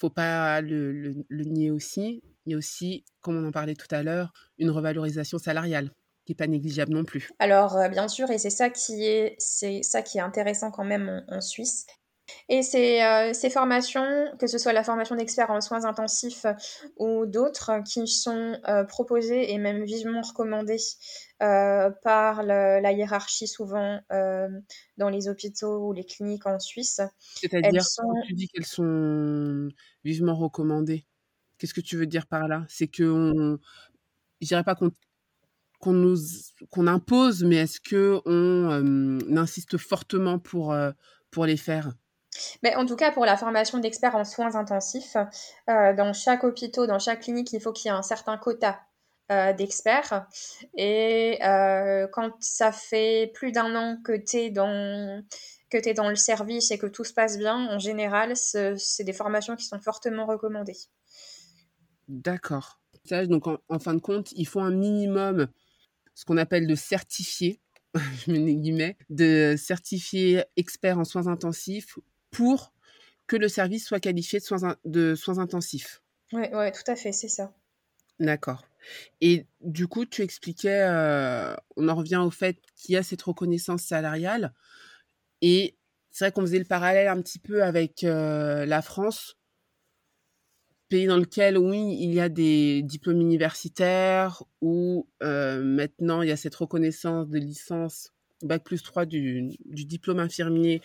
faut 0.00 0.10
pas 0.10 0.60
le, 0.62 0.92
le, 0.92 1.44
nier 1.44 1.70
aussi, 1.70 2.22
il 2.46 2.52
y 2.52 2.54
a 2.54 2.58
aussi, 2.58 3.04
comme 3.20 3.36
on 3.36 3.48
en 3.48 3.52
parlait 3.52 3.74
tout 3.74 3.92
à 3.94 4.02
l'heure, 4.02 4.32
une 4.58 4.70
revalorisation 4.70 5.38
salariale 5.38 5.92
qui 6.24 6.32
n'est 6.32 6.36
pas 6.36 6.46
négligeable 6.46 6.92
non 6.92 7.04
plus. 7.04 7.30
Alors 7.38 7.76
euh, 7.76 7.88
bien 7.88 8.08
sûr, 8.08 8.30
et 8.30 8.38
c'est 8.38 8.50
ça 8.50 8.70
qui 8.70 9.04
est, 9.04 9.34
c'est 9.38 9.82
ça 9.82 10.00
qui 10.00 10.18
est 10.18 10.22
intéressant 10.22 10.70
quand 10.70 10.84
même 10.84 11.24
en, 11.28 11.40
Suisse. 11.42 11.86
Et 12.48 12.62
ces, 12.62 13.02
euh, 13.02 13.32
ces, 13.34 13.50
formations, 13.50 14.06
que 14.38 14.46
ce 14.46 14.56
soit 14.56 14.72
la 14.72 14.84
formation 14.84 15.16
d'expert 15.16 15.50
en 15.50 15.60
soins 15.60 15.84
intensifs 15.84 16.46
ou 16.96 17.26
d'autres, 17.26 17.82
qui 17.84 18.06
sont 18.06 18.56
euh, 18.68 18.84
proposées 18.84 19.52
et 19.52 19.58
même 19.58 19.84
vivement 19.84 20.22
recommandées 20.22 20.78
euh, 21.42 21.88
par 22.02 22.42
la 22.42 22.92
hiérarchie 22.92 23.48
souvent 23.48 23.98
euh, 24.12 24.48
dans 24.98 25.08
les 25.08 25.26
hôpitaux 25.26 25.86
ou 25.86 25.92
les 25.94 26.04
cliniques 26.04 26.44
en 26.46 26.58
Suisse. 26.58 27.00
C'est-à-dire, 27.34 27.82
sont... 27.82 28.12
tu 28.26 28.34
dis 28.34 28.48
qu'elles 28.48 28.66
sont 28.66 29.68
vivement 30.04 30.34
recommandées, 30.34 31.06
qu'est-ce 31.56 31.72
que 31.72 31.80
tu 31.80 31.96
veux 31.96 32.06
dire 32.06 32.26
par 32.26 32.46
là? 32.46 32.66
C'est 32.68 32.88
que 32.88 33.04
on... 33.04 33.58
je 34.42 34.46
dirais 34.46 34.64
pas 34.64 34.74
qu'on 34.74 34.90
qu'on 35.78 35.94
nous 35.94 36.18
qu'on 36.70 36.86
impose, 36.86 37.42
mais 37.42 37.56
est-ce 37.56 37.80
que 37.80 38.20
on 38.26 38.70
euh, 38.70 39.18
insiste 39.38 39.78
fortement 39.78 40.38
pour 40.38 40.76
pour 41.30 41.46
les 41.46 41.56
faire? 41.56 41.90
Mais 42.62 42.74
en 42.74 42.84
tout 42.84 42.96
cas, 42.96 43.12
pour 43.12 43.24
la 43.24 43.38
formation 43.38 43.78
d'experts 43.78 44.14
en 44.14 44.24
soins 44.24 44.54
intensifs, 44.56 45.16
dans 45.66 46.12
chaque 46.12 46.44
hôpital, 46.44 46.86
dans 46.86 46.98
chaque 46.98 47.20
clinique, 47.20 47.50
il 47.54 47.60
faut 47.60 47.72
qu'il 47.72 47.90
y 47.90 47.94
ait 47.94 47.96
un 47.96 48.02
certain 48.02 48.36
quota 48.36 48.78
euh, 49.30 49.52
d'experts. 49.52 50.26
Et 50.76 51.38
euh, 51.44 52.08
quand 52.12 52.32
ça 52.40 52.72
fait 52.72 53.30
plus 53.34 53.52
d'un 53.52 53.74
an 53.76 53.98
que 54.02 54.16
tu 54.16 54.36
es 54.36 54.50
dans 54.50 55.22
que 55.70 55.78
tu 55.78 55.88
es 55.88 55.94
dans 55.94 56.08
le 56.08 56.16
service 56.16 56.72
et 56.72 56.78
que 56.78 56.86
tout 56.86 57.04
se 57.04 57.12
passe 57.12 57.38
bien, 57.38 57.68
en 57.70 57.78
général, 57.78 58.36
c'est 58.36 59.04
des 59.04 59.12
formations 59.12 59.54
qui 59.54 59.64
sont 59.64 59.78
fortement 59.78 60.26
recommandées. 60.26 60.76
D'accord. 62.08 62.80
Donc, 63.08 63.46
en, 63.46 63.78
fin 63.78 63.94
de 63.94 64.00
compte, 64.00 64.32
il 64.32 64.48
faut 64.48 64.58
un 64.58 64.72
minimum, 64.72 65.46
ce 66.14 66.24
qu'on 66.24 66.36
appelle 66.36 66.66
de 66.66 66.74
certifié, 66.74 67.60
je 67.94 68.32
mets 68.32 68.54
guillemets, 68.54 68.96
de 69.10 69.54
certifié 69.56 70.42
expert 70.56 70.98
en 70.98 71.04
soins 71.04 71.28
intensifs 71.28 71.98
pour 72.32 72.72
que 73.28 73.36
le 73.36 73.48
service 73.48 73.86
soit 73.86 74.00
qualifié 74.00 74.40
de 74.40 74.44
soins, 74.44 74.76
de 74.84 75.14
soins 75.14 75.38
intensifs. 75.38 76.02
Oui, 76.32 76.48
ouais, 76.52 76.72
tout 76.72 76.88
à 76.88 76.96
fait, 76.96 77.12
c'est 77.12 77.28
ça. 77.28 77.52
D'accord. 78.18 78.64
Et 79.20 79.46
du 79.60 79.86
coup, 79.86 80.06
tu 80.06 80.22
expliquais, 80.22 80.84
on 81.76 81.88
en 81.88 81.94
revient 81.94 82.22
au 82.24 82.30
fait 82.30 82.58
qu'il 82.76 82.94
y 82.94 82.96
a 82.96 83.02
cette 83.02 83.22
reconnaissance 83.22 83.82
salariale. 83.82 84.52
Et 85.42 85.76
c'est 86.10 86.24
vrai 86.24 86.32
qu'on 86.32 86.42
faisait 86.42 86.58
le 86.58 86.64
parallèle 86.64 87.08
un 87.08 87.20
petit 87.20 87.38
peu 87.38 87.62
avec 87.62 88.02
la 88.02 88.82
France, 88.82 89.36
pays 90.88 91.06
dans 91.06 91.18
lequel, 91.18 91.56
oui, 91.56 91.96
il 92.00 92.12
y 92.12 92.20
a 92.20 92.28
des 92.28 92.82
diplômes 92.82 93.20
universitaires, 93.20 94.42
où 94.60 95.08
maintenant 95.20 96.22
il 96.22 96.28
y 96.28 96.32
a 96.32 96.36
cette 96.36 96.54
reconnaissance 96.56 97.28
de 97.28 97.38
licence 97.38 98.12
Bac 98.42 98.64
plus 98.64 98.82
3 98.82 99.04
du, 99.04 99.50
du 99.66 99.84
diplôme 99.84 100.18
infirmier. 100.18 100.80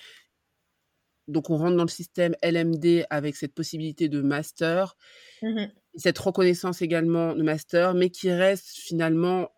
Donc 1.28 1.50
on 1.50 1.58
rentre 1.58 1.76
dans 1.76 1.84
le 1.84 1.90
système 1.90 2.36
LMD 2.44 3.06
avec 3.10 3.36
cette 3.36 3.54
possibilité 3.54 4.10
de 4.10 4.22
master. 4.22 4.96
Mmh 5.42 5.66
cette 5.98 6.18
reconnaissance 6.20 6.82
également 6.82 7.34
de 7.34 7.42
master, 7.42 7.94
mais 7.94 8.10
qui 8.10 8.32
reste 8.32 8.68
finalement 8.68 9.50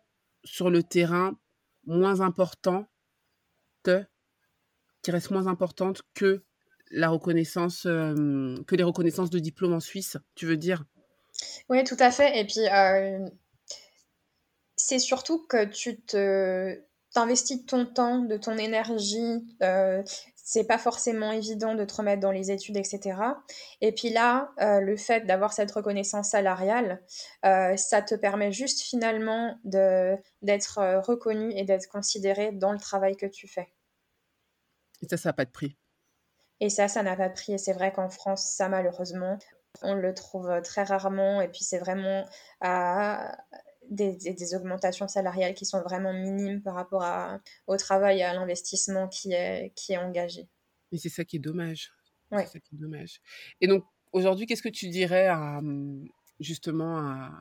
sur 0.44 0.70
le 0.70 0.82
terrain 0.82 1.36
moins 1.84 2.20
importante, 2.20 2.86
qui 5.02 5.10
reste 5.10 5.30
moins 5.30 5.46
importante 5.46 6.02
que 6.14 6.44
la 6.90 7.08
reconnaissance, 7.08 7.86
euh, 7.86 8.56
que 8.66 8.76
les 8.76 8.82
reconnaissances 8.82 9.30
de 9.30 9.38
diplôme 9.38 9.74
en 9.74 9.80
Suisse, 9.80 10.16
tu 10.34 10.46
veux 10.46 10.56
dire? 10.56 10.84
Oui, 11.68 11.84
tout 11.84 11.96
à 11.98 12.10
fait. 12.10 12.38
Et 12.38 12.46
puis, 12.46 12.66
euh, 12.68 13.28
c'est 14.76 14.98
surtout 14.98 15.46
que 15.46 15.64
tu 15.66 16.00
te 16.00 16.78
t'investis 17.12 17.62
de 17.62 17.66
ton 17.66 17.86
temps, 17.86 18.18
de 18.20 18.36
ton 18.36 18.58
énergie, 18.58 19.56
euh, 19.62 20.02
c'est 20.48 20.64
pas 20.64 20.78
forcément 20.78 21.30
évident 21.30 21.74
de 21.74 21.84
te 21.84 21.96
remettre 21.96 22.22
dans 22.22 22.32
les 22.32 22.50
études, 22.50 22.78
etc. 22.78 23.20
Et 23.82 23.92
puis 23.92 24.08
là, 24.08 24.50
euh, 24.62 24.80
le 24.80 24.96
fait 24.96 25.26
d'avoir 25.26 25.52
cette 25.52 25.70
reconnaissance 25.70 26.30
salariale, 26.30 27.02
euh, 27.44 27.76
ça 27.76 28.00
te 28.00 28.14
permet 28.14 28.50
juste 28.50 28.80
finalement 28.80 29.58
d'être 29.62 30.78
euh, 30.78 31.00
reconnu 31.02 31.52
et 31.54 31.64
d'être 31.64 31.86
considéré 31.88 32.50
dans 32.50 32.72
le 32.72 32.78
travail 32.78 33.14
que 33.14 33.26
tu 33.26 33.46
fais. 33.46 33.68
Et 35.02 35.08
ça, 35.10 35.18
ça 35.18 35.28
n'a 35.28 35.32
pas 35.34 35.44
de 35.44 35.50
prix. 35.50 35.76
Et 36.60 36.70
ça, 36.70 36.88
ça 36.88 37.02
n'a 37.02 37.14
pas 37.14 37.28
de 37.28 37.34
prix. 37.34 37.52
Et 37.52 37.58
c'est 37.58 37.74
vrai 37.74 37.92
qu'en 37.92 38.08
France, 38.08 38.50
ça 38.56 38.70
malheureusement, 38.70 39.36
on 39.82 39.92
le 39.92 40.14
trouve 40.14 40.62
très 40.62 40.82
rarement. 40.82 41.42
Et 41.42 41.48
puis 41.48 41.62
c'est 41.62 41.78
vraiment 41.78 42.24
à, 42.62 43.36
des, 43.90 44.54
augmentations 44.54 45.08
salariales 45.08 45.54
qui 45.54 45.66
sont 45.66 45.82
vraiment 45.82 46.12
minimes 46.12 46.62
par 46.62 46.74
rapport 46.74 47.02
à, 47.02 47.40
au 47.66 47.76
travail 47.76 48.18
et 48.18 48.24
à 48.24 48.34
l'investissement 48.34 49.08
qui 49.08 49.32
est, 49.32 49.72
qui 49.74 49.92
est 49.92 49.98
engagé. 49.98 50.48
Mais 50.92 50.98
c'est 50.98 51.08
ça 51.08 51.24
qui 51.24 51.36
est 51.36 51.40
dommage. 51.40 51.92
C'est 52.30 52.46
ça 52.46 52.60
qui 52.60 52.74
est 52.74 52.78
dommage. 52.78 53.20
Et 53.60 53.66
donc, 53.66 53.84
aujourd'hui, 54.12 54.46
qu'est-ce 54.46 54.62
que 54.62 54.68
tu 54.68 54.88
dirais 54.88 55.26
à, 55.26 55.60
justement 56.40 56.98
à, 56.98 57.32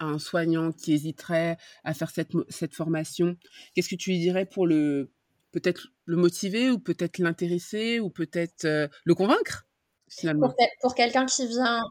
un 0.00 0.18
soignant 0.18 0.70
qui 0.70 0.92
hésiterait 0.92 1.56
à 1.84 1.94
faire 1.94 2.10
cette, 2.10 2.32
cette 2.48 2.74
formation? 2.74 3.36
Qu'est-ce 3.74 3.88
que 3.88 3.96
tu 3.96 4.10
lui 4.10 4.18
dirais 4.18 4.46
pour 4.46 4.66
le 4.66 5.10
peut-être 5.50 5.88
le 6.04 6.16
motiver 6.16 6.70
ou 6.70 6.78
peut-être 6.78 7.18
l'intéresser 7.18 8.00
ou 8.00 8.10
peut-être 8.10 8.64
euh, 8.64 8.86
le 9.04 9.14
convaincre 9.14 9.66
finalement? 10.08 10.48
Pour, 10.48 10.56
pour 10.82 10.94
quelqu'un 10.94 11.26
qui 11.26 11.46
vient 11.48 11.82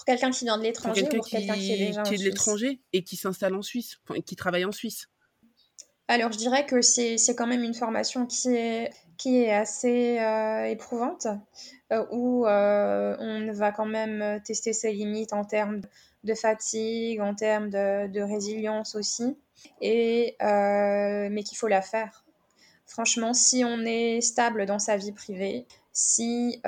pour 0.00 0.06
quelqu'un 0.06 0.30
qui 0.30 0.44
vient 0.44 0.56
de 0.56 0.62
l'étranger 0.62 1.02
ou 1.02 1.08
pour 1.14 1.26
quelqu'un 1.26 1.54
qui, 1.54 1.72
est 1.72 1.86
déjà 1.88 2.02
qui 2.02 2.14
est 2.14 2.18
de 2.18 2.22
l'étranger 2.22 2.80
et 2.94 3.04
qui 3.04 3.16
s'installe 3.16 3.54
en 3.54 3.60
Suisse, 3.60 3.98
et 4.14 4.22
qui 4.22 4.34
travaille 4.34 4.64
en 4.64 4.72
Suisse 4.72 5.08
Alors, 6.08 6.32
je 6.32 6.38
dirais 6.38 6.64
que 6.64 6.80
c'est 6.80 7.18
quand 7.36 7.46
même 7.46 7.62
une 7.62 7.74
formation 7.74 8.24
qui 8.24 8.48
est, 8.48 8.90
qui 9.18 9.42
est 9.42 9.52
assez 9.52 10.18
euh, 10.18 10.64
éprouvante, 10.64 11.26
euh, 11.92 12.06
où 12.12 12.46
euh, 12.46 13.14
on 13.18 13.52
va 13.52 13.72
quand 13.72 13.84
même 13.84 14.40
tester 14.42 14.72
ses 14.72 14.92
limites 14.92 15.34
en 15.34 15.44
termes 15.44 15.82
de 16.24 16.32
fatigue, 16.32 17.20
en 17.20 17.34
termes 17.34 17.68
de, 17.68 18.06
de 18.06 18.22
résilience 18.22 18.94
aussi, 18.94 19.36
et, 19.82 20.34
mais 20.40 21.42
qu'il 21.42 21.58
faut 21.58 21.68
la 21.68 21.82
faire. 21.82 22.24
Franchement, 22.86 23.34
si 23.34 23.66
on 23.66 23.84
est 23.84 24.22
stable 24.22 24.64
dans 24.64 24.78
sa 24.78 24.96
vie 24.96 25.12
privée, 25.12 25.66
si 25.92 26.58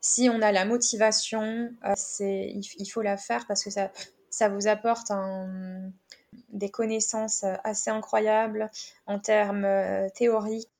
si 0.00 0.28
on 0.30 0.40
a 0.40 0.50
la 0.50 0.64
motivation, 0.64 1.70
euh, 1.84 1.92
c'est, 1.96 2.54
il, 2.54 2.86
faut 2.86 3.02
la 3.02 3.16
faire 3.16 3.46
parce 3.46 3.62
que 3.62 3.70
ça, 3.70 3.90
ça 4.30 4.48
vous 4.48 4.66
apporte 4.66 5.12
des 6.48 6.70
connaissances 6.70 7.44
euh, 7.44 7.54
assez 7.64 7.90
incroyables 7.90 8.70
en 9.06 9.18
termes 9.18 9.64
euh, 9.64 10.08
théoriques, 10.14 10.70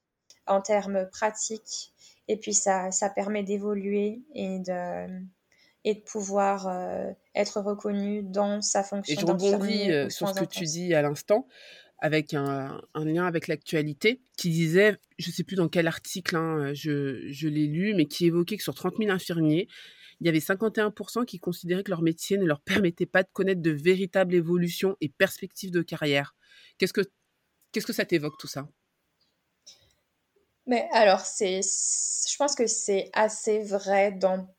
en 0.47 0.63
termes 0.63 1.07
pratiques, 1.11 1.93
et 2.29 2.37
puis 2.37 2.55
ça, 2.55 2.91
ça 2.93 3.11
permet 3.11 3.43
d'évoluer 3.43 4.23
et 4.35 4.59
de, 4.59 5.23
et 5.85 5.95
de 5.95 6.01
pouvoir 6.01 6.69
être 7.35 7.61
reconnu 7.61 8.23
dans 8.23 8.63
sa 8.63 8.83
fonction. 8.83 9.15
Et 9.15 9.21
je 9.21 9.27
rebondis 9.27 10.13
sur 10.13 10.29
ce 10.29 10.41
que 10.41 10.45
tu 10.45 10.65
dis 10.65 10.95
à 10.95 11.03
l'instant 11.03 11.47
avec 12.01 12.35
un, 12.35 12.81
lien 12.95 13.27
avec 13.27 13.47
l'actualité 13.47 14.23
qui 14.37 14.51
disait, 14.51 14.99
je 15.19 15.29
ne 15.29 15.33
sais 15.33 15.45
plus 15.45 15.57
dans 15.57 15.69
quel 15.69 15.87
article, 15.87 16.37
hein, 16.37 16.73
je, 16.73 17.47
l'ai 17.49 17.67
lu, 17.67 17.95
mais 17.95 18.07
qui 18.07 18.27
évoquait 18.27 18.57
que 18.57 18.63
sur 18.63 18.75
30 18.75 18.97
000 18.99 19.11
infirmiers, 19.11 19.69
il 20.21 20.27
y 20.27 20.29
avait 20.29 20.39
51% 20.39 21.25
qui 21.25 21.39
considéraient 21.39 21.83
que 21.83 21.91
leur 21.91 22.03
métier 22.03 22.39
ne 22.39 22.45
leur 22.45 22.61
permettait 22.61 23.07
pas 23.07 23.23
de 23.23 23.29
connaître 23.33 23.63
de 23.63 23.71
véritables 23.71 24.35
évolutions 24.35 24.97
et 25.01 25.09
perspectives 25.09 25.71
de 25.71 25.83
carrière. 25.83 26.35
Qu'est-ce 26.79 26.93
que, 26.93 27.03
que 27.73 27.93
ça 27.93 28.05
t'évoque 28.05 28.39
tout 28.39 28.49
ça? 28.49 28.69
Mais 30.67 30.89
alors, 30.93 31.21
je 31.21 32.37
pense 32.37 32.55
que 32.55 32.67
c'est 32.67 33.11
assez 33.13 33.63
vrai 33.63 34.13
dans 34.13 34.55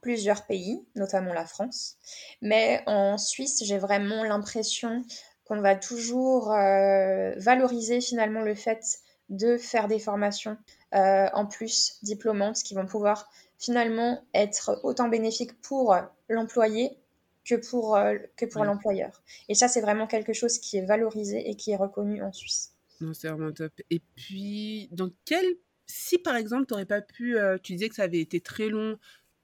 plusieurs 0.00 0.46
pays, 0.46 0.86
notamment 0.94 1.32
la 1.32 1.46
France. 1.46 1.96
Mais 2.42 2.82
en 2.86 3.18
Suisse, 3.18 3.62
j'ai 3.64 3.78
vraiment 3.78 4.24
l'impression 4.24 5.04
qu'on 5.48 5.60
va 5.60 5.74
toujours 5.74 6.52
euh, 6.52 7.32
valoriser 7.36 8.00
finalement 8.00 8.42
le 8.42 8.54
fait 8.54 9.00
de 9.30 9.56
faire 9.56 9.88
des 9.88 9.98
formations 9.98 10.56
euh, 10.94 11.26
en 11.32 11.46
plus 11.46 11.98
diplômantes 12.02 12.62
qui 12.62 12.74
vont 12.74 12.86
pouvoir 12.86 13.30
finalement 13.58 14.22
être 14.34 14.78
autant 14.84 15.08
bénéfiques 15.08 15.58
pour 15.62 15.96
l'employé 16.28 16.98
que 17.44 17.54
pour, 17.54 17.96
euh, 17.96 18.16
que 18.36 18.44
pour 18.44 18.64
l'employeur. 18.64 19.22
Et 19.48 19.54
ça, 19.54 19.68
c'est 19.68 19.80
vraiment 19.80 20.06
quelque 20.06 20.34
chose 20.34 20.58
qui 20.58 20.76
est 20.76 20.84
valorisé 20.84 21.48
et 21.48 21.56
qui 21.56 21.70
est 21.70 21.76
reconnu 21.76 22.22
en 22.22 22.32
Suisse. 22.32 22.74
Non, 23.00 23.14
c'est 23.14 23.28
vraiment 23.28 23.52
top. 23.52 23.72
Et 23.90 24.02
puis, 24.16 24.88
dans 24.92 25.10
quel... 25.24 25.44
Si 25.86 26.18
par 26.18 26.36
exemple, 26.36 26.66
tu 26.66 26.74
n'aurais 26.74 26.84
pas 26.84 27.00
pu... 27.00 27.38
tu 27.62 27.72
disais 27.72 27.88
que 27.88 27.94
ça 27.94 28.02
avait 28.02 28.20
été 28.20 28.40
très 28.42 28.68
long 28.68 28.98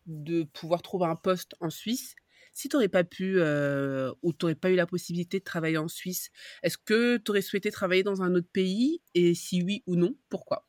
de 0.07 0.43
pouvoir 0.43 0.83
trouver 0.83 1.07
un 1.07 1.17
poste 1.17 1.55
en 1.61 1.71
Suisse. 1.71 2.15
Si 2.55 2.69
tu 2.69 2.77
n'aurais 2.77 2.89
pas 2.89 3.05
pu 3.05 3.35
euh, 3.39 4.13
ou 4.23 4.33
tu 4.33 4.45
n'aurais 4.45 4.55
pas 4.55 4.71
eu 4.71 4.77
la 4.77 4.87
possibilité 4.87 5.41
de 5.41 5.45
travailler 5.45 5.79
en 5.79 5.89
Suisse, 5.89 6.31
est-ce 6.63 6.79
que 6.79 7.17
tu 7.19 7.31
aurais 7.31 7.43
souhaité 7.43 7.71
travailler 7.71 8.03
dans 8.03 8.23
un 8.23 8.35
autre 8.35 8.49
pays? 8.53 9.03
Et 9.15 9.35
si 9.35 9.63
oui 9.63 9.83
ou 9.87 9.97
non, 9.97 10.15
pourquoi? 10.29 10.67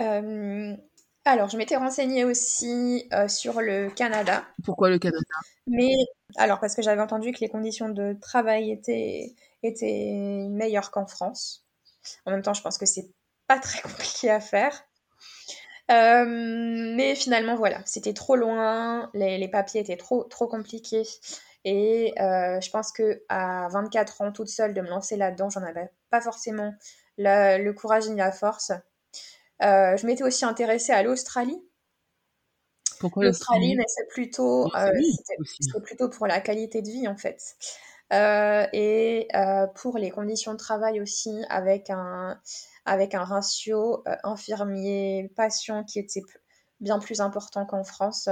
Euh, 0.00 0.76
Alors, 1.24 1.48
je 1.48 1.56
m'étais 1.56 1.76
renseignée 1.76 2.24
aussi 2.24 3.08
euh, 3.12 3.28
sur 3.28 3.60
le 3.60 3.90
Canada. 3.90 4.44
Pourquoi 4.64 4.90
le 4.90 4.98
Canada? 4.98 5.24
Mais 5.66 5.94
alors, 6.36 6.60
parce 6.60 6.74
que 6.74 6.82
j'avais 6.82 7.00
entendu 7.00 7.32
que 7.32 7.40
les 7.40 7.48
conditions 7.48 7.88
de 7.88 8.16
travail 8.20 8.70
étaient, 8.70 9.34
étaient 9.62 10.46
meilleures 10.50 10.90
qu'en 10.90 11.06
France. 11.06 11.64
En 12.26 12.32
même 12.32 12.42
temps, 12.42 12.54
je 12.54 12.62
pense 12.62 12.76
que 12.76 12.86
c'est 12.86 13.10
pas 13.46 13.58
très 13.58 13.80
compliqué 13.88 14.30
à 14.30 14.40
faire. 14.40 14.84
Euh, 15.90 16.24
mais 16.26 17.14
finalement, 17.14 17.56
voilà, 17.56 17.80
c'était 17.84 18.14
trop 18.14 18.36
loin, 18.36 19.10
les, 19.12 19.36
les, 19.36 19.48
papiers 19.48 19.80
étaient 19.80 19.96
trop, 19.96 20.24
trop 20.24 20.46
compliqués. 20.46 21.04
Et 21.64 22.14
euh, 22.20 22.60
je 22.60 22.70
pense 22.70 22.92
que 22.92 23.22
à 23.28 23.68
24 23.68 24.20
ans, 24.20 24.32
toute 24.32 24.48
seule, 24.48 24.74
de 24.74 24.80
me 24.80 24.88
lancer 24.88 25.16
là-dedans, 25.16 25.48
j'en 25.50 25.62
avais 25.62 25.90
pas 26.10 26.20
forcément 26.20 26.74
le 27.18 27.70
courage 27.72 28.08
ni 28.08 28.16
la 28.16 28.32
force. 28.32 28.72
Euh, 29.62 29.96
je 29.96 30.06
m'étais 30.06 30.24
aussi 30.24 30.44
intéressée 30.44 30.92
à 30.92 31.02
l'Australie. 31.02 31.62
Pourquoi 33.00 33.24
l'Australie 33.24 33.76
Mais 33.76 33.84
c'est 33.86 34.08
plutôt, 34.08 34.66
euh, 34.74 34.90
plutôt 35.82 36.08
pour 36.08 36.26
la 36.26 36.40
qualité 36.40 36.80
de 36.80 36.88
vie 36.88 37.08
en 37.08 37.16
fait. 37.16 37.56
Et 38.10 39.28
pour 39.74 39.98
les 39.98 40.10
conditions 40.10 40.52
de 40.52 40.58
travail 40.58 41.00
aussi, 41.00 41.44
avec 41.48 41.88
un, 41.90 42.38
avec 42.84 43.14
un 43.14 43.24
ratio 43.24 44.02
euh, 44.06 44.16
infirmier-patient 44.24 45.84
qui 45.84 45.98
était 45.98 46.22
bien 46.80 46.98
plus 46.98 47.20
important 47.20 47.64
qu'en 47.66 47.84
France. 47.84 48.28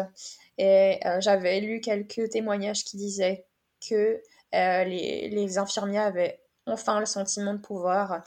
Et 0.59 1.01
euh, 1.07 1.21
j'avais 1.21 1.61
lu 1.61 1.81
quelques 1.81 2.31
témoignages 2.31 2.85
qui 2.85 2.97
disaient 2.97 3.47
que 3.89 4.21
euh, 4.55 4.85
les, 4.85 5.29
les, 5.29 5.59
infirmiers 5.59 5.99
avaient 5.99 6.43
enfin 6.67 7.01
le 7.01 7.07
sentiment 7.07 7.55
de 7.55 7.59
pouvoir 7.59 8.23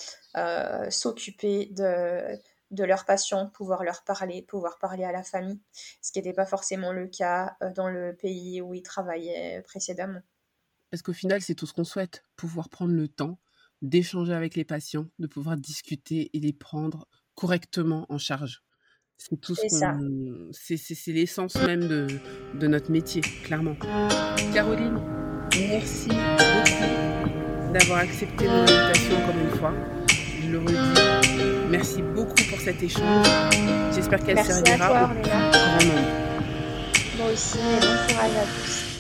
s'occuper 0.90 1.68
de, 1.68 2.38
de 2.72 2.84
leurs 2.84 3.06
patients, 3.06 3.48
pouvoir 3.48 3.84
leur 3.84 4.04
parler, 4.04 4.42
pouvoir 4.42 4.78
parler 4.80 5.06
à 5.06 5.12
la 5.12 5.24
famille, 5.24 5.62
ce 6.02 6.12
qui 6.12 6.20
n'était 6.20 6.34
pas 6.34 6.46
forcément 6.46 6.92
le 6.92 7.08
cas 7.08 7.56
dans 7.76 7.88
le 7.88 8.16
pays 8.16 8.62
où 8.62 8.74
ils 8.74 8.82
travaillaient 8.82 9.62
précédemment. 9.62 10.20
Parce 10.90 11.02
qu'au 11.02 11.14
final, 11.14 11.42
c'est 11.42 11.56
tout 11.56 11.66
ce 11.66 11.74
qu'on 11.74 11.86
souhaite, 11.86 12.26
pouvoir 12.36 12.68
prendre 12.68 12.94
le 12.94 13.08
temps 13.08 13.38
d'échanger 13.82 14.34
avec 14.34 14.56
les 14.56 14.66
patients, 14.66 15.08
de 15.20 15.28
pouvoir 15.28 15.58
discuter 15.58 16.30
et 16.34 16.40
les 16.40 16.54
prendre 16.54 17.08
correctement 17.36 18.06
en 18.10 18.18
charge. 18.18 18.64
C'est 19.18 19.40
tout 19.40 19.56
ce 19.56 19.62
qu'on. 19.70 20.50
C'est 20.52 21.12
l'essence 21.14 21.56
même 21.56 21.88
de, 21.88 22.08
de, 22.56 22.68
notre 22.68 22.92
métier, 22.92 23.22
clairement. 23.22 23.76
Caroline, 24.54 25.00
merci 25.54 26.10
beaucoup 26.10 27.74
d'avoir 27.74 28.00
accepté 28.00 28.46
mon 28.48 28.62
invitation 28.62 29.18
encore 29.18 29.38
une 29.38 29.58
fois. 29.58 29.74
Je 30.44 30.50
le 30.50 30.60
redis. 30.60 31.70
Merci 31.70 32.02
beaucoup 32.02 32.44
pour 32.50 32.60
cet 32.60 32.84
échange. 32.84 33.26
J'espère 33.94 34.24
qu'elle 34.24 34.44
servira 34.44 34.86
à 34.86 34.90
toi, 34.90 35.12
au 35.12 35.22
grand 35.24 35.86
nombre. 35.86 36.26
Moi 37.18 37.32
aussi, 37.32 37.58
et 37.58 37.80
bon 37.80 38.14
courage 38.14 38.36
à 38.36 38.44
tous. 38.44 38.95